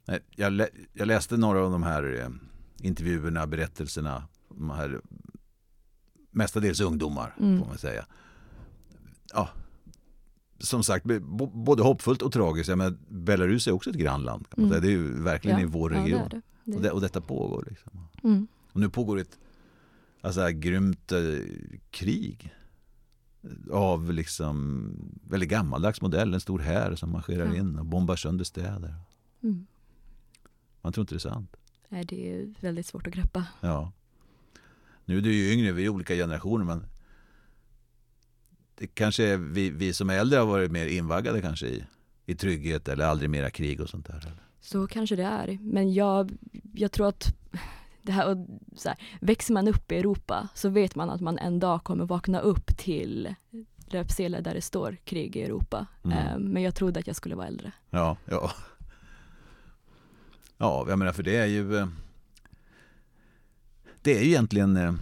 Nej, 0.06 0.20
jag, 0.36 0.54
lä 0.54 0.68
jag 0.94 1.08
läste 1.08 1.38
några 1.38 1.66
av 1.66 1.72
de 1.72 1.84
här 1.84 2.20
eh, 2.22 2.30
intervjuerna, 2.88 3.48
berättelserna. 3.48 4.24
De 4.50 4.70
här, 4.70 5.02
mestadels 6.32 6.82
ungdomar 6.82 7.36
Mm. 7.40 7.60
får 7.60 7.66
man 7.68 7.78
säga. 7.78 8.06
Ja, 9.34 9.50
som 10.60 10.84
sagt, 10.84 11.06
både 11.54 11.84
hoppfullt 11.84 12.22
och 12.22 12.32
tragiskt. 12.34 12.70
Jag 12.70 12.78
menar, 12.78 12.98
Belarus 13.10 13.68
är 13.68 13.72
också 13.72 13.90
ett 13.90 13.96
grannland. 13.96 14.48
Mm. 14.58 14.70
Det 14.70 14.78
är 14.78 14.92
ju 14.92 15.22
verkligen 15.24 15.60
i 15.60 15.66
vår 15.66 15.94
ja, 15.94 16.00
region. 16.04 16.30
det 16.30 16.36
är 16.36 16.40
det. 16.40 16.42
Det- 16.72 16.76
Och, 16.78 16.82
det, 16.82 16.92
och 16.92 17.02
detta 17.02 17.22
pågår. 17.22 17.66
Liksom. 17.70 18.08
Mm. 18.24 18.48
Och 18.72 18.80
nu 18.80 18.90
pågår 18.90 19.20
ett 19.20 19.40
alltså, 20.22 20.48
grymt 20.50 21.12
eh, 21.12 21.20
krig 21.92 22.55
av 23.72 24.14
liksom 24.14 24.92
väldigt 25.30 25.50
gammaldags 25.50 26.02
modell. 26.02 26.34
En 26.34 26.40
stor 26.40 26.60
här 26.60 26.96
som 26.96 27.12
marscherar 27.12 27.46
Ja. 27.46 27.56
in 27.56 27.80
och 27.80 27.86
bombar 27.86 28.16
sönder 28.16 28.44
städer. 28.46 28.96
Mm. 29.44 29.66
Man 30.82 30.94
tror 30.94 31.02
inte 31.04 31.14
det 31.16 31.18
är 31.18 31.30
sant. 31.30 31.56
Nej, 31.90 32.06
det 32.06 32.32
är 32.34 32.54
väldigt 32.60 32.86
svårt 32.86 33.08
att 33.08 33.14
greppa. 33.14 33.46
Ja. 33.62 33.92
Nu 35.06 35.18
är 35.18 35.22
du 35.22 35.34
ju 35.34 35.54
yngre, 35.54 35.72
vi 35.72 35.86
är 35.86 35.90
olika 35.90 36.14
generationer 36.16 36.66
men 36.66 36.86
det 38.76 38.88
kanske 38.88 39.24
är 39.24 39.38
vi, 39.38 39.70
vi 39.70 39.94
som 39.94 40.10
är 40.10 40.18
äldre 40.18 40.40
har 40.40 40.46
varit 40.46 40.72
mer 40.72 40.86
invaggade 40.86 41.42
kanske 41.42 41.68
i, 41.68 41.84
i 42.26 42.36
trygghet 42.36 42.88
eller 42.88 43.06
aldrig 43.06 43.30
mera 43.30 43.50
krig 43.50 43.82
och 43.82 43.90
sånt 43.90 44.06
där. 44.08 44.18
eller? 44.18 44.44
Så 44.62 44.88
kanske 44.88 45.16
det 45.16 45.24
är. 45.24 45.58
Men 45.62 45.94
jag, 45.94 46.32
jag 46.74 46.92
tror 46.92 47.08
att 47.08 47.36
det 48.06 48.12
här, 48.12 48.30
och 48.30 48.48
så 48.76 48.90
här, 48.90 48.98
växer 49.22 49.54
man 49.54 49.68
upp 49.68 49.92
i 49.92 49.98
Europa 49.98 50.48
så 50.54 50.70
vet 50.70 50.96
man 50.96 51.10
att 51.10 51.22
man 51.22 51.38
en 51.38 51.60
dag 51.60 51.84
kommer 51.84 52.06
vakna 52.06 52.40
upp 52.40 52.78
till 52.78 53.36
löpsedlar 53.88 54.42
där 54.42 54.54
det 54.54 54.62
står 54.62 54.98
krig 55.04 55.36
i 55.36 55.44
Europa. 55.44 55.88
Mm. 56.04 56.18
Eh, 56.18 56.38
Men 56.38 56.64
jag 56.64 56.76
trodde 56.76 57.00
att 57.00 57.08
jag 57.08 57.16
skulle 57.16 57.36
vara 57.36 57.48
äldre. 57.48 57.72
Ja, 57.90 58.18
ja. 58.26 58.52
Ja, 60.58 60.86
jag 60.90 61.00
menar 61.00 61.12
för 61.12 61.24
det 61.24 61.36
är 61.36 61.46
ju 61.46 61.78
eh, 61.78 61.88
Det 64.02 64.18
är 64.18 64.24
ju 64.24 64.30
egentligen 64.30 64.78
eh, 64.78 64.94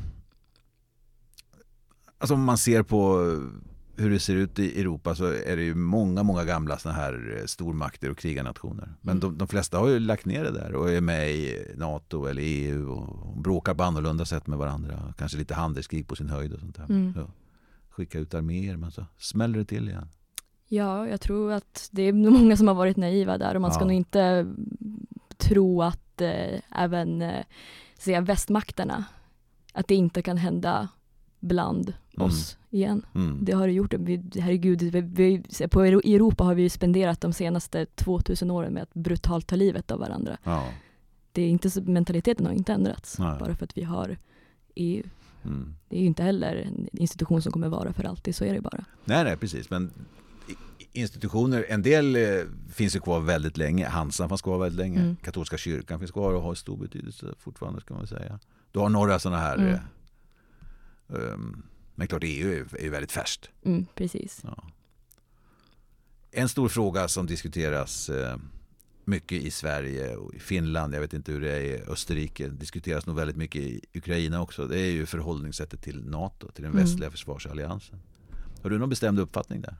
Alltså 2.18 2.34
om 2.34 2.44
man 2.44 2.58
ser 2.58 2.84
på 2.84 3.20
hur 3.96 4.10
det 4.10 4.20
ser 4.20 4.36
ut 4.36 4.60
i 4.60 4.82
Europa 4.82 5.16
så 5.16 5.26
är 5.26 5.56
det 5.56 5.64
ju 5.64 5.76
många, 5.76 6.24
många 6.24 6.44
gamla 6.44 6.78
såna 6.78 6.96
här 6.96 7.38
eh, 7.40 7.46
stormakter 7.46 8.10
och 8.12 8.18
krigarnationer. 8.18 8.94
Men 9.02 9.18
Mm. 9.18 9.20
de, 9.20 9.38
de 9.38 9.48
flesta 9.48 9.78
har 9.78 9.88
ju 9.88 10.00
lagt 10.00 10.26
ner 10.26 10.44
det 10.44 10.52
där 10.52 10.76
och 10.76 10.90
är 10.92 11.02
med 11.02 11.32
i 11.32 11.66
NATO 11.76 12.26
eller 12.26 12.42
EU 12.46 12.92
och 12.92 13.38
bråkar 13.38 13.74
på 13.74 13.84
annorlunda 13.84 14.26
sätt 14.26 14.48
med 14.48 14.58
varandra. 14.60 15.14
Kanske 15.18 15.38
lite 15.38 15.54
handelskrig 15.54 16.08
på 16.08 16.16
sin 16.16 16.30
höjd 16.30 16.54
och 16.54 16.60
sånt 16.60 16.76
där. 16.76 16.84
Mm. 16.86 17.14
Ja. 17.18 17.28
Skicka 17.90 18.20
ut 18.20 18.34
arméer 18.34 18.78
men 18.78 18.92
så 18.92 19.06
smäller 19.18 19.60
det 19.60 19.66
till 19.66 19.90
igen. 19.90 20.08
Ja, 20.68 21.08
jag 21.08 21.22
tror 21.22 21.52
att 21.52 21.90
det 21.92 22.02
är 22.02 22.14
många 22.14 22.58
som 22.58 22.68
har 22.68 22.76
varit 22.76 22.98
naiva 22.98 23.38
där 23.38 23.56
och 23.56 23.62
man 23.62 23.72
ska 23.72 23.82
Ja. 23.82 23.86
nog 23.86 23.96
inte 23.96 24.54
tro 25.38 25.82
att 25.82 26.22
eh, 26.22 26.60
även 26.72 27.22
eh, 27.22 27.44
säga 27.98 28.22
västmakterna, 28.22 29.06
att 29.74 29.88
det 29.88 29.96
inte 29.96 30.22
kan 30.22 30.38
hända 30.38 30.88
bland 31.44 31.94
Mm. 32.18 32.28
oss 32.28 32.58
igen. 32.70 33.06
Mm. 33.16 33.38
Det 33.42 33.52
har 33.52 33.68
det 33.68 33.74
gjort. 33.74 33.94
Vi, 33.94 34.24
herregud, 34.36 34.82
vi, 34.82 35.02
vi, 35.02 35.44
på, 35.68 35.82
Europa 35.84 36.44
har 36.44 36.56
vi 36.56 36.70
spenderat 36.70 37.22
de 37.22 37.34
senaste 37.34 37.86
2000 37.86 38.52
åren 38.52 38.74
med 38.74 38.84
att 38.84 38.94
brutalt 38.94 39.48
ta 39.48 39.56
livet 39.56 39.92
av 39.92 40.00
varandra. 40.00 40.38
Ja. 40.44 40.70
Det 41.32 41.42
är 41.42 41.50
inte 41.50 41.70
så, 41.70 41.82
mentaliteten 41.82 42.46
har 42.46 42.54
inte 42.54 42.74
ändrats 42.74 43.20
Nej. 43.20 43.40
bara 43.40 43.56
för 43.56 43.64
att 43.66 43.78
vi 43.78 43.84
har 43.84 44.18
EU. 44.76 45.04
Mm. 45.46 45.76
Det 45.90 45.96
är 45.96 46.00
ju 46.00 46.06
inte 46.06 46.24
heller 46.24 46.56
en 46.56 46.88
institution 46.94 47.42
som 47.42 47.52
kommer 47.52 47.70
vara 47.70 47.94
för 47.94 48.04
alltid, 48.04 48.36
så 48.36 48.46
är 48.46 48.54
det 48.54 48.62
bara. 48.62 48.86
Nej, 49.06 49.24
nej, 49.24 49.38
precis. 49.38 49.70
Men 49.70 49.92
institutioner, 50.94 51.66
en 51.70 51.82
del 51.82 52.16
eh, 52.16 52.22
finns 52.70 52.96
ju 52.96 53.00
kvar 53.00 53.20
väldigt 53.20 53.58
länge. 53.58 53.88
Hansan 53.88 54.30
fanns 54.30 54.42
kvar 54.42 54.58
väldigt 54.58 54.78
länge. 54.80 55.00
Mm. 55.00 55.16
Katolska 55.16 55.58
kyrkan 55.58 56.00
finns 56.00 56.12
kvar 56.12 56.34
och 56.34 56.42
har 56.42 56.56
stor 56.56 56.78
betydelse 56.78 57.26
fortfarande 57.40 57.82
ska 57.82 57.94
man 57.94 58.08
säga. 58.08 58.40
Du 58.72 58.80
har 58.80 58.90
några 58.90 59.20
sådana 59.20 59.42
här 59.42 59.58
Mm. 59.58 59.80
Eh, 61.10 61.34
ehm, 61.34 61.64
men 61.96 62.08
klart 62.08 62.24
EU 62.26 62.52
är, 62.52 62.84
ju 62.84 62.90
väldigt 62.90 63.12
färskt. 63.12 63.50
Mm, 63.66 63.86
precis. 63.96 64.42
Ja. 64.44 64.64
En 66.32 66.50
stor 66.50 66.70
fråga 66.70 67.08
som 67.08 67.26
diskuteras 67.26 68.10
eh, 68.10 68.38
mycket 69.06 69.44
i 69.44 69.52
Sverige 69.52 70.16
och 70.16 70.34
i 70.34 70.40
Finland, 70.40 70.94
jag 70.96 71.02
vet 71.02 71.14
inte 71.14 71.32
hur 71.32 71.42
det 71.42 71.52
är 71.52 71.62
i 71.62 71.82
Österrike, 71.88 72.48
diskuteras 72.48 73.06
nog 73.06 73.16
väldigt 73.16 73.36
mycket 73.38 73.62
i 73.62 73.82
Ukraina 73.94 74.42
också. 74.42 74.68
Det 74.68 74.80
är 74.80 74.92
ju 74.92 75.06
förhållningssättet 75.06 75.82
till 75.82 76.06
NATO, 76.06 76.52
till 76.52 76.64
den 76.64 76.72
Mm. 76.72 76.84
västliga 76.86 77.12
försvarsalliansen. 77.12 78.00
Har 78.64 78.70
du 78.70 78.78
någon 78.80 78.90
bestämd 78.90 79.20
uppfattning 79.20 79.62
där? 79.62 79.76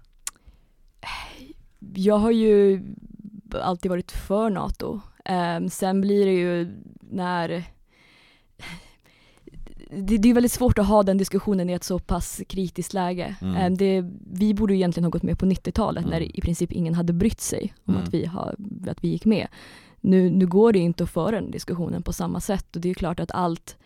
Jag 1.96 2.18
har 2.18 2.32
ju 2.32 2.82
alltid 3.52 3.90
varit 3.92 4.12
för 4.12 4.50
NATO. 4.50 5.02
Ehm, 5.26 5.70
sen 5.70 6.02
blir 6.02 6.26
det 6.26 6.32
ju 6.34 6.82
när 7.02 7.64
det, 9.98 10.18
det 10.18 10.30
är 10.30 10.34
väldigt 10.34 10.52
svårt 10.52 10.80
att 10.80 10.88
ha 10.88 11.04
den 11.04 11.18
diskussionen 11.18 11.70
i 11.70 11.74
ett 11.74 11.84
så 11.84 12.00
pass 12.00 12.42
kritiskt 12.50 12.94
läge. 12.94 13.36
Mm. 13.42 13.56
Ehm, 13.56 13.78
det, 13.78 14.06
vi 14.34 14.54
borde 14.54 14.74
ju 14.74 14.80
egentligen 14.80 15.06
ha 15.06 15.10
gått 15.12 15.24
med 15.24 15.40
på 15.40 15.46
90-talet 15.46 16.06
när 16.06 16.18
Mm. 16.18 16.32
i 16.34 16.42
princip 16.42 16.72
ingen 16.72 16.94
hade 16.94 17.14
brytt 17.14 17.42
sig 17.42 17.74
om 17.86 17.94
Mm. 17.94 18.04
att, 18.08 18.14
vi 18.14 18.26
har, 18.26 18.56
att 18.88 19.04
vi 19.04 19.08
gick 19.08 19.26
med. 19.26 19.48
Nu, 20.02 20.30
nu 20.30 20.48
går 20.48 20.74
det 20.74 20.80
inte 20.80 21.04
att 21.04 21.10
föra 21.10 21.32
den 21.42 21.52
diskussionen 21.52 22.04
på 22.04 22.14
samma 22.14 22.40
sätt 22.40 22.76
och 22.76 22.82
det 22.82 22.90
är 22.90 22.94
klart 22.94 23.20
att 23.20 23.32
allt, 23.32 23.78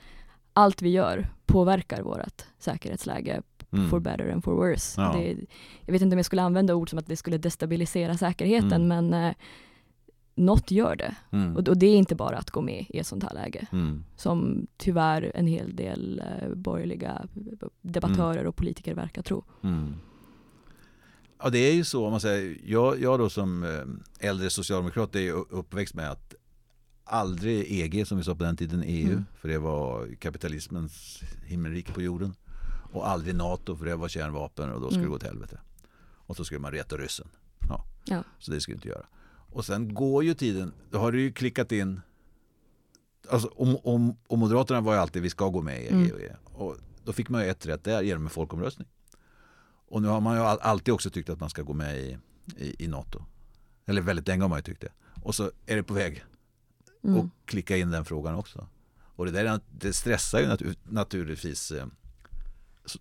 allt 0.53 0.81
vi 0.81 0.89
gör 0.89 1.27
påverkar 1.45 2.01
vårt 2.01 2.43
säkerhetsläge 2.59 3.41
Mm. 3.73 3.89
for 3.89 3.99
better 3.99 4.29
and 4.31 4.43
for 4.43 4.53
worse. 4.55 5.01
Ja. 5.01 5.13
Det, 5.17 5.35
jag 5.85 5.93
vet 5.93 6.01
inte 6.01 6.13
om 6.13 6.17
jag 6.19 6.25
skulle 6.25 6.41
använda 6.41 6.75
ord 6.75 6.89
som 6.89 6.99
att 6.99 7.07
det 7.07 7.15
skulle 7.15 7.37
destabilisera 7.37 8.17
säkerheten 8.17 8.91
Mm. 8.91 9.09
men 9.09 9.25
eh, 9.29 9.33
något 10.37 10.71
gör 10.71 10.95
det. 10.95 11.15
Mm. 11.31 11.55
Och, 11.57 11.67
och 11.67 11.77
det 11.77 11.85
är 11.87 11.95
inte 11.97 12.15
bara 12.15 12.37
att 12.37 12.51
gå 12.51 12.61
med 12.61 12.85
i 12.89 12.97
ett 12.99 13.07
sånt 13.07 13.23
här 13.23 13.33
läge. 13.33 13.67
Mm. 13.71 14.03
Som 14.15 14.67
tyvärr 14.77 15.31
en 15.35 15.47
hel 15.47 15.75
del 15.75 16.19
eh, 16.41 16.49
borgerliga 16.55 17.25
debattörer 17.81 18.45
och 18.45 18.55
politiker 18.55 18.93
verkar 18.95 19.21
tro. 19.21 19.43
Mm. 19.63 19.93
Ja 21.43 21.49
det 21.49 21.57
är 21.59 21.73
ju 21.73 21.83
så 21.83 22.05
om 22.05 22.11
man 22.11 22.21
säger, 22.21 22.57
jag, 22.65 23.01
jag 23.01 23.19
då 23.19 23.29
som 23.29 23.63
eh, 23.63 24.27
äldre 24.29 24.49
socialdemokrat 24.49 25.15
är 25.15 25.19
ju 25.19 25.31
uppväxt 25.31 25.93
med 25.95 26.11
att 26.11 26.35
aldrig 27.03 27.65
EG 27.81 28.07
som 28.07 28.17
vi 28.17 28.23
sa 28.23 28.35
på 28.35 28.43
den 28.43 28.57
tiden 28.57 28.83
EU 28.85 29.07
Mm. 29.11 29.25
för 29.35 29.47
det 29.49 29.57
var 29.59 30.15
kapitalismens 30.19 31.21
himmelrike 31.45 31.93
på 31.93 32.01
jorden 32.01 32.33
och 32.93 33.07
aldrig 33.09 33.35
NATO 33.35 33.75
för 33.75 33.85
det 33.85 33.95
var 33.95 34.07
kärnvapen 34.07 34.71
och 34.71 34.81
då 34.81 34.87
skulle 34.87 34.99
Mm. 34.99 35.09
det 35.09 35.13
gå 35.15 35.19
till 35.19 35.27
helvete. 35.27 35.59
Och 36.15 36.35
så 36.35 36.43
skulle 36.45 36.59
man 36.59 36.71
reta 36.71 36.97
ryssen. 36.97 37.27
Ja. 37.69 37.85
Ja. 38.05 38.23
Så 38.39 38.51
det 38.51 38.61
skulle 38.61 38.75
vi 38.75 38.77
inte 38.77 38.87
göra. 38.89 39.05
Och 39.57 39.65
sen 39.65 39.93
går 39.93 40.23
ju 40.23 40.33
tiden, 40.33 40.73
då 40.91 40.97
har 40.99 41.11
det 41.11 41.17
ju 41.21 41.31
klickat 41.31 41.71
in 41.71 42.01
Alltså, 43.29 43.47
om, 43.47 43.77
om, 43.83 44.15
och 44.27 44.37
Moderaterna 44.37 44.81
var 44.81 44.93
ju 44.93 44.99
alltid 44.99 45.21
vi 45.21 45.29
ska 45.29 45.49
gå 45.49 45.61
med 45.61 45.81
i 45.83 45.85
EG. 45.85 45.91
Mm. 45.93 46.11
Och, 46.43 46.77
då 47.03 47.13
fick 47.13 47.29
man 47.29 47.43
ju 47.43 47.49
ett 47.49 47.65
rätt 47.65 47.83
där 47.83 48.01
genom 48.01 48.23
en 48.23 48.29
folkomröstning. 48.29 48.87
Och 49.87 50.01
nu 50.01 50.07
har 50.07 50.21
man 50.21 50.35
ju 50.37 50.41
all- 50.43 50.59
alltid 50.59 50.93
också 50.93 51.09
tyckt 51.09 51.29
att 51.29 51.39
man 51.39 51.49
ska 51.49 51.61
gå 51.61 51.73
med 51.73 51.97
i, 51.99 52.17
i, 52.57 52.83
i 52.83 52.87
NATO. 52.87 53.23
Eller 53.85 54.01
väldigt 54.01 54.27
länge 54.27 54.41
har 54.43 54.49
man 54.49 54.57
ju 54.57 54.63
tyckt 54.63 54.81
det. 54.81 54.91
Och 55.23 55.35
så 55.35 55.51
är 55.65 55.75
det 55.75 55.83
på 55.83 55.93
väg 55.93 56.23
Mm. 57.03 57.17
och 57.19 57.25
klicka 57.45 57.77
in 57.77 57.91
den 57.91 58.05
frågan 58.05 58.35
också. 58.35 58.67
Och 58.99 59.25
det, 59.25 59.31
där, 59.31 59.59
det 59.79 59.93
stressar 59.93 60.39
ju 60.39 60.47
natur, 60.47 60.75
naturligtvis 60.83 61.71
eh, 61.71 61.85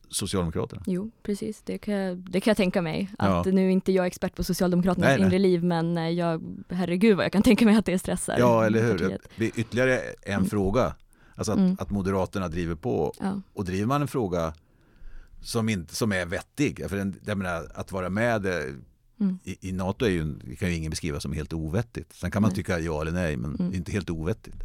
Socialdemokraterna. 0.08 0.82
Jo, 0.86 1.10
precis. 1.22 1.62
Det 1.64 1.78
kan, 1.78 1.94
jag, 1.94 2.16
det 2.18 2.40
kan 2.40 2.50
jag 2.50 2.56
tänka 2.56 2.82
mig. 2.82 3.10
Att 3.18 3.46
Ja. 3.46 3.52
nu 3.52 3.66
är 3.66 3.70
inte 3.70 3.92
jag 3.92 4.06
expert 4.06 4.34
på 4.36 4.44
Socialdemokraternas 4.44 5.08
Nej, 5.08 5.18
nej. 5.18 5.26
inre 5.26 5.38
liv, 5.38 5.64
men 5.64 5.98
eh, 5.98 6.08
jag, 6.10 6.42
herregud 6.68 7.16
vad 7.16 7.24
jag 7.24 7.32
kan 7.32 7.42
tänka 7.42 7.64
mig 7.64 7.76
att 7.76 7.86
det 7.86 7.98
stressar 7.98 8.36
Ja, 8.38 8.64
eller 8.66 8.82
hur? 8.82 8.98
partiet. 8.98 9.28
Det 9.36 9.44
är 9.44 9.60
ytterligare 9.60 9.98
en 10.22 10.34
Mm. 10.34 10.46
fråga. 10.48 10.94
Alltså 11.34 11.52
att, 11.52 11.58
Mm. 11.58 11.76
att 11.80 11.90
Moderaterna 11.90 12.48
driver 12.48 12.74
på. 12.74 13.12
Ja. 13.20 13.40
Och 13.52 13.64
driver 13.64 13.86
man 13.86 14.02
en 14.02 14.08
fråga 14.08 14.54
som, 15.42 15.68
inte, 15.68 15.94
som 15.94 16.12
är 16.12 16.26
vettig, 16.26 16.84
för 16.88 16.96
en, 16.96 17.20
jag 17.26 17.38
menar, 17.38 17.66
att 17.74 17.92
vara 17.92 18.10
med 18.10 18.46
eh, 18.46 18.52
Mm. 19.20 19.38
i, 19.44 19.68
i 19.68 19.72
NATO 19.72 20.04
är 20.04 20.10
ju, 20.10 20.34
kan 20.58 20.68
ju 20.68 20.74
ingen 20.74 20.90
beskriva 20.90 21.20
som 21.20 21.32
helt 21.32 21.52
ovettigt. 21.52 22.12
Sen 22.12 22.30
kan 22.30 22.42
man 22.42 22.48
Nej. 22.48 22.56
tycka 22.56 22.78
ja 22.78 23.00
eller 23.00 23.12
nej, 23.12 23.36
men 23.36 23.56
Mm. 23.56 23.74
inte 23.74 23.92
helt 23.92 24.10
ovettigt. 24.10 24.56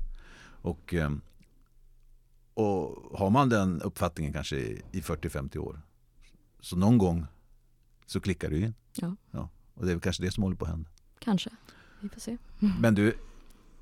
Och, 0.61 0.93
eh, 0.93 1.11
och 2.53 3.20
har 3.20 3.29
man 3.29 3.50
den 3.50 3.81
uppfattningen 3.81 4.34
kanske 4.34 4.55
i, 4.55 4.81
i 4.91 5.01
40-50 5.01 5.58
år, 5.58 5.81
så 6.60 6.75
någon 6.75 6.98
gång 6.98 7.25
så 8.05 8.20
klickar 8.20 8.51
ju 8.51 8.65
in. 8.65 8.74
Ja. 9.31 9.50
Och 9.74 9.86
det 9.86 9.91
är 9.91 9.96
väl 9.96 10.01
kanske 10.01 10.24
det 10.24 10.31
som 10.31 10.43
håller 10.43 10.55
på 10.55 10.65
att 10.65 10.72
hända. 10.72 10.89
Kanske. 11.20 11.50
Vi 12.00 12.10
får 12.10 12.20
se. 12.20 12.38
Men 12.79 12.96
du, 12.96 13.17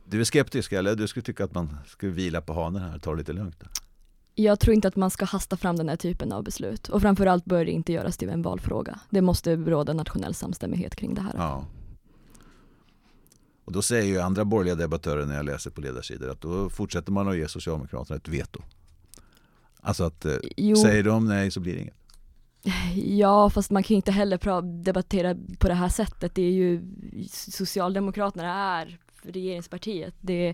du 0.06 0.20
är 0.20 0.24
skeptisk 0.24 0.72
eller? 0.72 0.96
Du 0.96 1.08
skulle 1.08 1.24
tycka 1.24 1.44
att 1.44 1.54
man 1.54 1.78
skulle 1.88 2.12
vila 2.12 2.42
på 2.42 2.54
hanen 2.54 2.82
här 2.82 2.96
och 2.96 3.02
ta 3.02 3.12
det 3.12 3.18
lite 3.18 3.34
lugnt? 3.34 3.64
Jag 4.36 4.60
tror 4.60 4.74
inte 4.74 4.88
att 4.88 4.96
man 4.96 5.12
ska 5.12 5.26
hasta 5.26 5.58
fram 5.58 5.76
den 5.76 5.90
här 5.90 5.96
typen 5.96 6.32
av 6.32 6.44
beslut 6.44 6.90
och 6.90 7.02
framförallt 7.02 7.46
bör 7.46 7.66
det 7.66 7.72
inte 7.72 7.94
göras 7.94 8.18
till 8.18 8.30
en 8.30 8.42
valfråga. 8.42 9.00
Det 9.10 9.22
måste 9.22 9.56
råda 9.56 9.94
nationell 9.94 10.34
samstämmighet 10.34 10.96
kring 10.96 11.14
det 11.14 11.22
här. 11.22 11.34
Ja. 11.36 11.66
Och 13.70 13.74
då 13.74 13.82
säger 13.82 14.06
ju 14.06 14.20
andra 14.20 14.46
borgerliga 14.46 14.76
debattörer 14.76 15.26
när 15.26 15.36
jag 15.36 15.46
läser 15.46 15.70
på 15.72 15.82
ledarsidor 15.82 16.30
att 16.30 16.42
då 16.42 16.70
fortsätter 16.70 17.12
man 17.12 17.28
att 17.28 17.38
ge 17.38 17.48
Socialdemokraterna 17.48 18.18
ett 18.18 18.28
veto. 18.28 18.62
Alltså 19.82 20.04
att 20.04 20.26
eh, 20.26 20.36
Jo, 20.58 20.76
säger 20.76 21.04
de 21.04 21.26
nej 21.28 21.52
så 21.52 21.60
blir 21.60 21.74
det 21.74 21.82
inget. 21.82 21.98
ja 23.18 23.50
fast 23.50 23.72
man 23.72 23.84
kan 23.84 23.94
ju 23.94 23.96
inte 23.96 24.12
heller 24.12 24.62
debattera 24.84 25.36
på 25.60 25.68
det 25.68 25.74
här 25.74 25.90
sättet. 25.90 26.36
Det 26.36 26.42
är 26.42 26.52
ju, 26.52 26.82
Socialdemokraterna 27.32 28.54
är 28.54 29.00
regeringspartiet. 29.22 30.16
Det, 30.20 30.54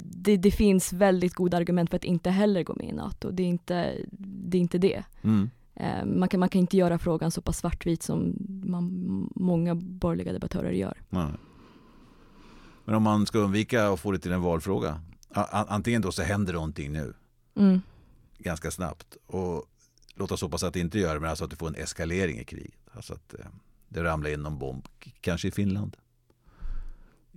det, 0.00 0.36
det 0.36 0.50
finns 0.50 0.92
väldigt 0.92 1.34
goda 1.34 1.56
argument 1.56 1.90
för 1.90 1.96
att 1.96 2.04
inte 2.04 2.30
heller 2.30 2.62
gå 2.62 2.74
med 2.74 2.88
i 2.88 2.92
NATO. 2.92 3.30
Det 3.30 3.42
är 3.42 3.46
inte 3.46 3.94
det. 4.10 4.58
Är 4.58 4.60
inte 4.60 4.78
det. 4.78 5.04
Mm. 5.22 5.50
Eh, 5.74 6.04
Man 6.04 6.28
kan, 6.28 6.40
man 6.40 6.48
kan 6.48 6.60
inte 6.60 6.76
göra 6.76 6.98
frågan 6.98 7.30
så 7.30 7.40
pass 7.40 7.58
svartvit 7.58 8.02
som 8.02 8.36
man, 8.64 8.90
många 9.34 9.74
borgerliga 9.74 10.32
debattörer 10.32 10.72
gör. 10.72 11.02
Nej. 11.08 11.30
Men 12.88 12.94
om 12.94 13.02
man 13.02 13.26
ska 13.26 13.38
undvika 13.38 13.88
att 13.88 14.00
få 14.00 14.12
det 14.12 14.18
till 14.18 14.32
en 14.32 14.42
valfråga. 14.42 15.00
Antingen 15.52 16.02
då 16.02 16.12
så 16.12 16.22
händer 16.22 16.52
någonting 16.52 16.92
nu 16.92 17.14
Mm. 17.56 17.80
ganska 18.38 18.70
snabbt. 18.70 19.16
Och 19.26 19.64
låt 20.14 20.32
oss 20.32 20.42
hoppas 20.42 20.62
att 20.62 20.74
det 20.74 20.80
inte 20.80 20.98
gör 20.98 21.14
det, 21.14 21.20
men 21.20 21.30
alltså 21.30 21.44
att 21.44 21.50
du 21.50 21.56
får 21.56 21.68
en 21.68 21.74
eskalering 21.74 22.38
i 22.38 22.44
kriget. 22.44 22.74
Alltså 22.92 23.14
att 23.14 23.34
eh, 23.34 23.46
det 23.88 24.02
ramlar 24.04 24.30
in 24.30 24.40
någon 24.40 24.58
bomb, 24.58 24.84
kanske 25.20 25.48
i 25.48 25.50
Finland. 25.50 25.96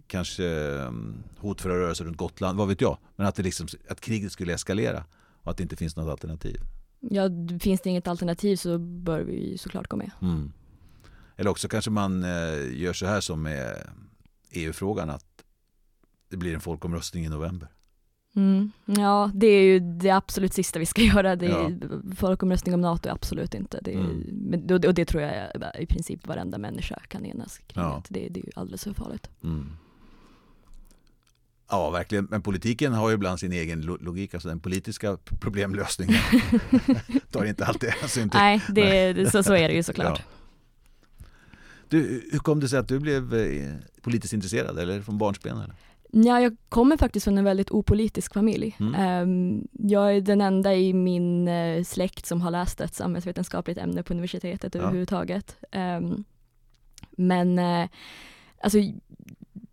Kanske 0.08 0.46
eh, 0.46 0.92
hotfulla 1.38 1.76
rörelser 1.76 2.06
runt 2.06 2.18
Gotland, 2.18 2.58
vad 2.58 2.68
vet 2.68 2.82
jag. 2.82 2.98
Men 3.16 3.28
att, 3.28 3.36
det 3.36 3.44
liksom, 3.44 3.68
att 3.90 4.02
kriget 4.02 4.32
skulle 4.32 4.54
eskalera 4.54 5.06
och 5.44 5.52
att 5.52 5.58
det 5.58 5.64
inte 5.64 5.76
finns 5.76 5.96
något 5.96 6.12
alternativ. 6.12 6.62
Ja, 7.00 7.30
finns 7.62 7.82
det 7.82 7.90
inget 7.90 8.08
alternativ 8.08 8.56
så 8.56 8.78
bör 8.78 9.20
vi 9.20 9.58
såklart 9.58 9.88
gå 9.88 9.98
med. 9.98 10.12
Mm. 10.22 10.52
Eller 11.36 11.50
också 11.50 11.68
kanske 11.68 11.92
man 11.92 12.24
eh, 12.24 12.80
gör 12.82 12.94
så 12.94 13.06
här 13.06 13.22
som 13.22 13.42
med 13.42 13.90
EU-frågan 14.52 15.10
att 15.10 15.26
det 16.32 16.38
blir 16.38 16.54
en 16.54 16.62
folkomröstning 16.62 17.26
i 17.26 17.30
november. 17.30 17.68
Mm. 18.36 18.72
Ja, 18.86 19.32
det 19.34 19.48
är 19.48 19.62
ju 19.64 19.80
det 19.80 20.10
absolut 20.10 20.54
sista 20.54 20.80
vi 20.80 20.86
ska 20.86 21.02
göra. 21.14 21.36
Det 21.36 21.46
är, 21.46 21.50
Ja. 21.50 22.16
Folkomröstning 22.16 22.76
om 22.76 22.82
NATO, 22.82 23.10
absolut 23.10 23.54
inte. 23.54 23.80
Det 23.84 23.94
är, 23.94 24.00
Mm. 24.00 24.64
och, 24.72 24.86
och 24.86 24.94
det 24.94 25.06
tror 25.06 25.24
jag 25.24 25.52
i 25.80 25.86
princip 25.86 26.28
varenda 26.28 26.58
människa 26.58 27.00
kan 27.08 27.26
enas 27.26 27.58
kring. 27.58 27.84
Ja. 27.84 28.04
Det, 28.10 28.28
det 28.30 28.40
är 28.40 28.44
ju 28.46 28.52
alldeles 28.56 28.84
för 28.84 28.94
farligt. 28.94 29.30
Mm. 29.44 29.70
Ja, 31.70 31.90
verkligen. 31.90 32.26
Men 32.32 32.42
politiken 32.42 32.94
har 32.94 33.10
ju 33.10 33.16
ibland 33.16 33.40
sin 33.40 33.52
egen 33.52 33.82
lo- 33.82 33.98
logik. 34.02 34.34
Alltså 34.34 34.50
den 34.50 34.60
politiska 34.60 35.18
problemlösningen 35.40 36.22
tar 37.32 37.46
inte 37.46 37.66
alltid 37.66 37.90
hänsyn 37.90 38.30
till. 38.30 38.40
Nej, 38.40 38.62
det, 38.70 39.14
det, 39.14 39.32
så, 39.32 39.44
så 39.44 39.54
är 39.56 39.68
det 39.70 39.74
ju 39.76 39.84
såklart. 39.84 40.22
Ja. 40.28 41.26
Du, 41.90 42.30
hur 42.32 42.40
kom 42.40 42.60
det 42.60 42.70
sig 42.70 42.80
att 42.80 42.88
du 42.88 43.00
blev 43.00 43.34
eh, 43.34 43.74
politiskt 44.02 44.34
intresserad? 44.34 44.80
Eller 44.80 45.02
från 45.02 45.18
barnsben? 45.18 45.58
Eller? 45.58 45.76
Ja, 46.14 46.42
jag 46.42 46.58
kommer 46.70 46.98
faktiskt 46.98 47.24
från 47.24 47.38
en 47.38 47.44
väldigt 47.44 47.72
opolitisk 47.72 48.34
familj. 48.34 48.76
Mm. 48.80 48.96
Ehm, 48.96 49.68
jag 49.72 50.16
är 50.16 50.22
den 50.22 50.42
enda 50.42 50.76
i 50.76 50.94
min 50.94 51.48
eh, 51.48 51.84
släkt 51.84 52.26
som 52.26 52.42
har 52.42 52.52
läst 52.52 52.82
ett 52.82 52.94
samhällsvetenskapligt 52.94 53.78
ämne 53.80 54.04
på 54.04 54.14
universitetet 54.14 54.76
Ja. 54.76 54.82
överhuvudtaget. 54.82 55.56
Ehm, 55.72 56.24
men 57.12 57.60
eh, 57.60 57.90
alltså, 58.62 58.78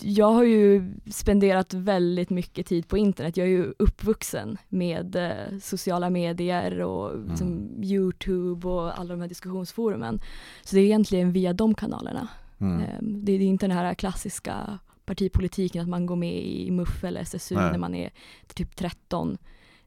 jag 0.03 0.31
har 0.33 0.42
ju 0.44 0.92
spenderat 1.11 1.74
väldigt 1.74 2.31
mycket 2.31 2.66
tid 2.66 2.88
på 2.88 2.98
internet. 2.98 3.37
Jag 3.37 3.46
är 3.46 3.51
ju 3.51 3.72
uppvuxen 3.79 4.57
med 4.68 5.16
eh, 5.16 5.59
sociala 5.62 6.11
medier 6.11 6.81
och 6.83 7.14
Mm. 7.14 7.29
liksom, 7.29 7.70
Youtube 7.83 8.68
och 8.68 8.98
alla 8.98 9.14
de 9.14 9.20
här 9.20 9.29
diskussionsforumen. 9.29 10.20
Så 10.62 10.77
det 10.77 10.81
är 10.83 10.85
egentligen 10.85 11.33
via 11.33 11.53
de 11.53 11.74
kanalerna. 11.74 12.29
Mm. 12.59 12.81
Ehm, 12.83 13.24
Det 13.24 13.33
är 13.33 13.40
inte 13.40 13.66
den 13.66 13.77
här 13.77 13.94
klassiska 13.94 14.79
partipolitiken 15.09 15.83
att 15.83 15.88
man 15.88 16.07
går 16.07 16.16
med 16.16 16.35
i 16.47 16.71
MUF 16.71 17.05
eller 17.05 17.21
SSU 17.21 17.55
Nej. 17.55 17.71
när 17.73 17.79
man 17.79 17.94
är 17.94 18.11
typ 18.55 18.77
13. 18.77 19.38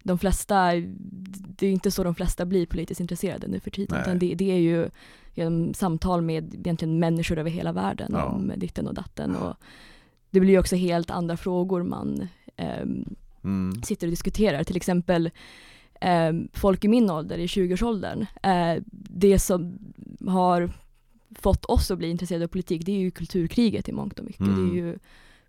De 0.04 0.20
flesta, 0.20 0.72
det 1.58 1.68
är 1.68 1.72
inte 1.72 1.92
så 1.92 2.04
de 2.04 2.16
flesta 2.16 2.46
blir 2.46 2.66
politiskt 2.66 3.02
intresserade 3.02 3.48
nu 3.48 3.60
för 3.60 3.72
tiden, 3.72 3.96
Nej. 3.96 4.02
utan 4.02 4.20
det, 4.20 4.36
det 4.36 4.52
är 4.52 4.58
ju 4.60 4.90
genom 5.34 5.74
samtal 5.74 6.22
med 6.22 6.54
egentligen 6.56 7.00
människor 7.00 7.38
över 7.38 7.50
hela 7.50 7.72
världen 7.72 8.12
Ja. 8.14 8.26
om 8.26 8.52
ditten 8.58 8.88
och 8.88 8.94
datten. 8.94 9.36
Och 9.36 9.56
det 10.30 10.40
blir 10.40 10.52
ju 10.52 10.60
också 10.60 10.76
helt 10.76 11.10
andra 11.12 11.38
frågor 11.38 11.84
man 11.84 12.28
ehm, 12.56 13.16
Mm. 13.44 13.84
sitter 13.84 14.08
och 14.08 14.12
diskuterar. 14.12 14.64
Till 14.64 14.76
exempel 14.76 15.30
eh, 16.02 16.32
folk 16.54 16.86
i 16.86 16.88
min 16.88 17.10
ålder, 17.10 17.38
i 17.38 17.48
20-årsåldern, 17.48 18.26
eh, 18.44 18.84
det 18.92 19.40
som 19.40 19.80
har 20.28 20.72
fått 21.36 21.66
oss 21.66 21.92
att 21.92 21.98
bli 21.98 22.10
intresserade 22.10 22.46
av 22.46 22.50
politik, 22.50 22.86
det 22.86 22.92
är 22.92 23.00
ju 23.00 23.12
kulturkriget 23.12 23.90
i 23.90 23.92
mångt 23.92 24.20
och 24.20 24.26
mycket. 24.26 24.42
Mm. 24.42 24.70
Det 24.70 24.74
är 24.80 24.84
ju 24.86 25.00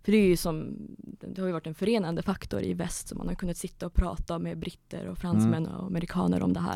för 0.05 0.11
det 0.11 0.17
är 0.17 0.27
ju 0.27 0.37
som, 0.37 0.75
det 1.21 1.41
har 1.41 1.47
ju 1.47 1.53
varit 1.53 1.67
en 1.67 1.75
förenande 1.75 2.21
faktor 2.21 2.61
i 2.61 2.73
väst, 2.73 3.07
så 3.07 3.15
man 3.15 3.27
har 3.27 3.35
kunnat 3.35 3.57
sitta 3.57 3.85
och 3.85 3.93
prata 3.93 4.39
med 4.39 4.57
britter 4.59 5.07
och 5.07 5.17
fransmän 5.17 5.67
och 5.67 5.85
amerikaner 5.87 6.43
om 6.43 6.53
det 6.53 6.59
här. 6.59 6.75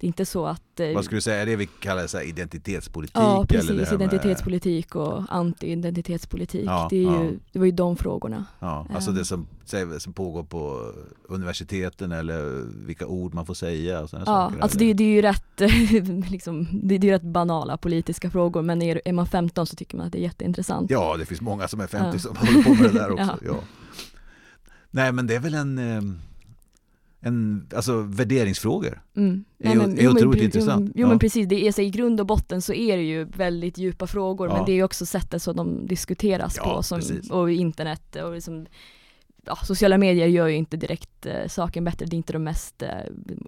Det 0.00 0.06
är 0.06 0.08
inte 0.08 0.26
så 0.26 0.46
att... 0.46 0.80
eh, 0.80 0.94
Vad 0.94 1.04
skulle 1.04 1.16
du 1.16 1.20
säga, 1.22 1.42
är 1.42 1.46
det 1.46 1.56
vi 1.56 1.66
kallar 1.66 2.06
så 2.06 2.20
identitetspolitik? 2.20 3.16
Ja, 3.16 3.36
eller 3.36 3.46
precis. 3.46 3.68
det 3.68 3.74
här 3.86 3.98
med- 3.98 4.06
Identitetspolitik 4.06 4.94
och 4.94 5.22
anti-identitetspolitik. 5.28 6.64
Ja, 6.66 6.86
det, 6.90 6.96
är 6.96 7.02
ja. 7.02 7.24
ju, 7.24 7.38
det 7.52 7.58
var 7.58 7.66
ju 7.66 7.72
de 7.72 7.96
frågorna. 7.96 8.44
Ja, 8.60 8.86
alltså 8.94 9.10
det 9.12 9.24
som, 9.24 9.46
säg- 9.46 9.61
som 9.98 10.12
pågår 10.12 10.42
på 10.44 10.92
universiteten 11.28 12.12
eller 12.12 12.64
vilka 12.86 13.06
ord 13.06 13.34
man 13.34 13.46
får 13.46 13.54
säga 13.54 14.00
och 14.00 14.10
sådana 14.10 14.24
Ja, 14.28 14.48
saker. 14.50 14.62
alltså 14.62 14.78
det, 14.78 14.92
det 14.92 15.04
är 15.04 15.08
ju 15.08 15.22
rätt, 15.22 15.60
liksom, 16.30 16.66
det, 16.82 16.98
det 16.98 17.08
är 17.08 17.12
rätt 17.12 17.22
banala 17.22 17.76
politiska 17.76 18.30
frågor 18.30 18.62
men 18.62 18.82
är, 18.82 19.02
är 19.04 19.12
man 19.12 19.26
15 19.26 19.66
så 19.66 19.76
tycker 19.76 19.96
man 19.96 20.06
att 20.06 20.12
det 20.12 20.18
är 20.18 20.22
jätteintressant. 20.22 20.90
Ja, 20.90 21.16
det 21.18 21.26
finns 21.26 21.40
många 21.40 21.68
som 21.68 21.80
är 21.80 21.86
50 21.86 22.08
Ja. 22.12 22.18
som 22.18 22.36
håller 22.36 22.62
på 22.62 22.70
med 22.82 22.92
det 22.92 22.98
där 22.98 23.10
också. 23.12 23.38
Ja. 23.46 23.54
Nej, 24.90 25.12
men 25.12 25.26
det 25.26 25.34
är 25.34 25.40
väl 25.40 25.54
en, 25.54 25.78
eh, 25.78 26.02
en, 27.24 27.66
alltså 27.76 28.00
värderingsfrågor. 28.00 29.02
Mm. 29.16 29.44
Är 29.58 29.70
är 29.98 30.08
otroligt 30.08 30.40
pre- 30.40 30.44
intressant. 30.44 30.86
Jo, 30.86 30.92
jo 30.94 31.00
Ja. 31.02 31.08
men 31.08 31.18
precis, 31.18 31.48
det 31.48 31.66
är 31.68 31.72
så 31.72 31.80
i 31.82 31.90
grund 31.90 32.20
och 32.20 32.26
botten 32.26 32.62
så 32.62 32.72
är 32.72 32.96
det 32.96 33.02
ju 33.02 33.24
väldigt 33.24 33.78
djupa 33.78 34.06
frågor 34.06 34.48
Ja. 34.48 34.56
men 34.56 34.64
det 34.64 34.72
är 34.72 34.74
ju 34.74 34.82
också 34.84 35.06
sättet 35.06 35.42
som 35.42 35.56
de 35.56 35.86
diskuteras 35.86 36.56
Ja, 36.56 36.74
på 36.76 36.82
som, 36.82 36.98
precis. 36.98 37.30
och 37.30 37.50
internet 37.50 38.16
och 38.16 38.32
liksom, 38.34 38.66
ja, 39.46 39.56
sociala 39.56 39.98
medier 39.98 40.26
gör 40.26 40.46
ju 40.46 40.56
inte 40.56 40.76
direkt 40.76 41.26
eh, 41.26 41.46
saken 41.48 41.84
bättre, 41.84 42.06
det 42.06 42.14
är 42.14 42.18
inte 42.18 42.32
de 42.32 42.44
mest 42.44 42.82
eh, 42.82 42.90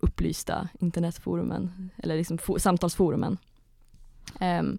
upplysta 0.03 0.69
internetforumen 0.81 1.91
eller 1.97 2.17
liksom 2.17 2.39
fo- 2.39 2.59
samtalsforumen. 2.59 3.39
Ehm, 4.41 4.79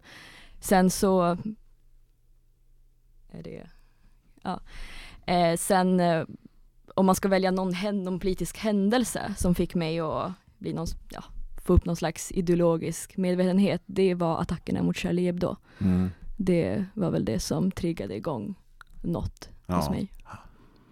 sen 0.59 0.89
så 0.89 1.37
är 3.31 3.43
det, 3.43 3.67
ja. 4.43 4.59
Eh, 5.25 5.57
sen 5.57 5.99
eh, 5.99 6.25
om 6.95 7.05
man 7.05 7.15
ska 7.15 7.27
välja 7.27 7.51
någon, 7.51 7.73
hän- 7.73 8.03
någon 8.03 8.19
politisk 8.19 8.57
händelse 8.57 9.33
som 9.37 9.55
fick 9.55 9.75
mig 9.75 9.99
att 9.99 10.31
bli 10.57 10.73
någon, 10.73 10.87
ja, 11.09 11.23
få 11.65 11.73
upp 11.73 11.85
någon 11.85 11.95
slags 11.95 12.31
ideologisk 12.31 13.17
medvetenhet, 13.17 13.81
det 13.85 14.13
var 14.13 14.41
attackerna 14.41 14.83
mot 14.83 14.97
Charlie 14.97 15.25
Hebdo. 15.25 15.55
Mm. 15.79 16.09
Det 16.37 16.85
var 16.93 17.11
väl 17.11 17.25
det 17.25 17.39
som 17.39 17.71
triggade 17.71 18.15
igång 18.15 18.55
något 19.01 19.49
hos 19.67 19.85
Ja. 19.85 19.91
mig. 19.91 20.11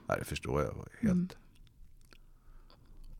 Ja, 0.08 0.16
det 0.16 0.26
förstår 0.26 0.62
jag 0.62 0.74
helt. 1.02 1.04
Mm. 1.14 1.28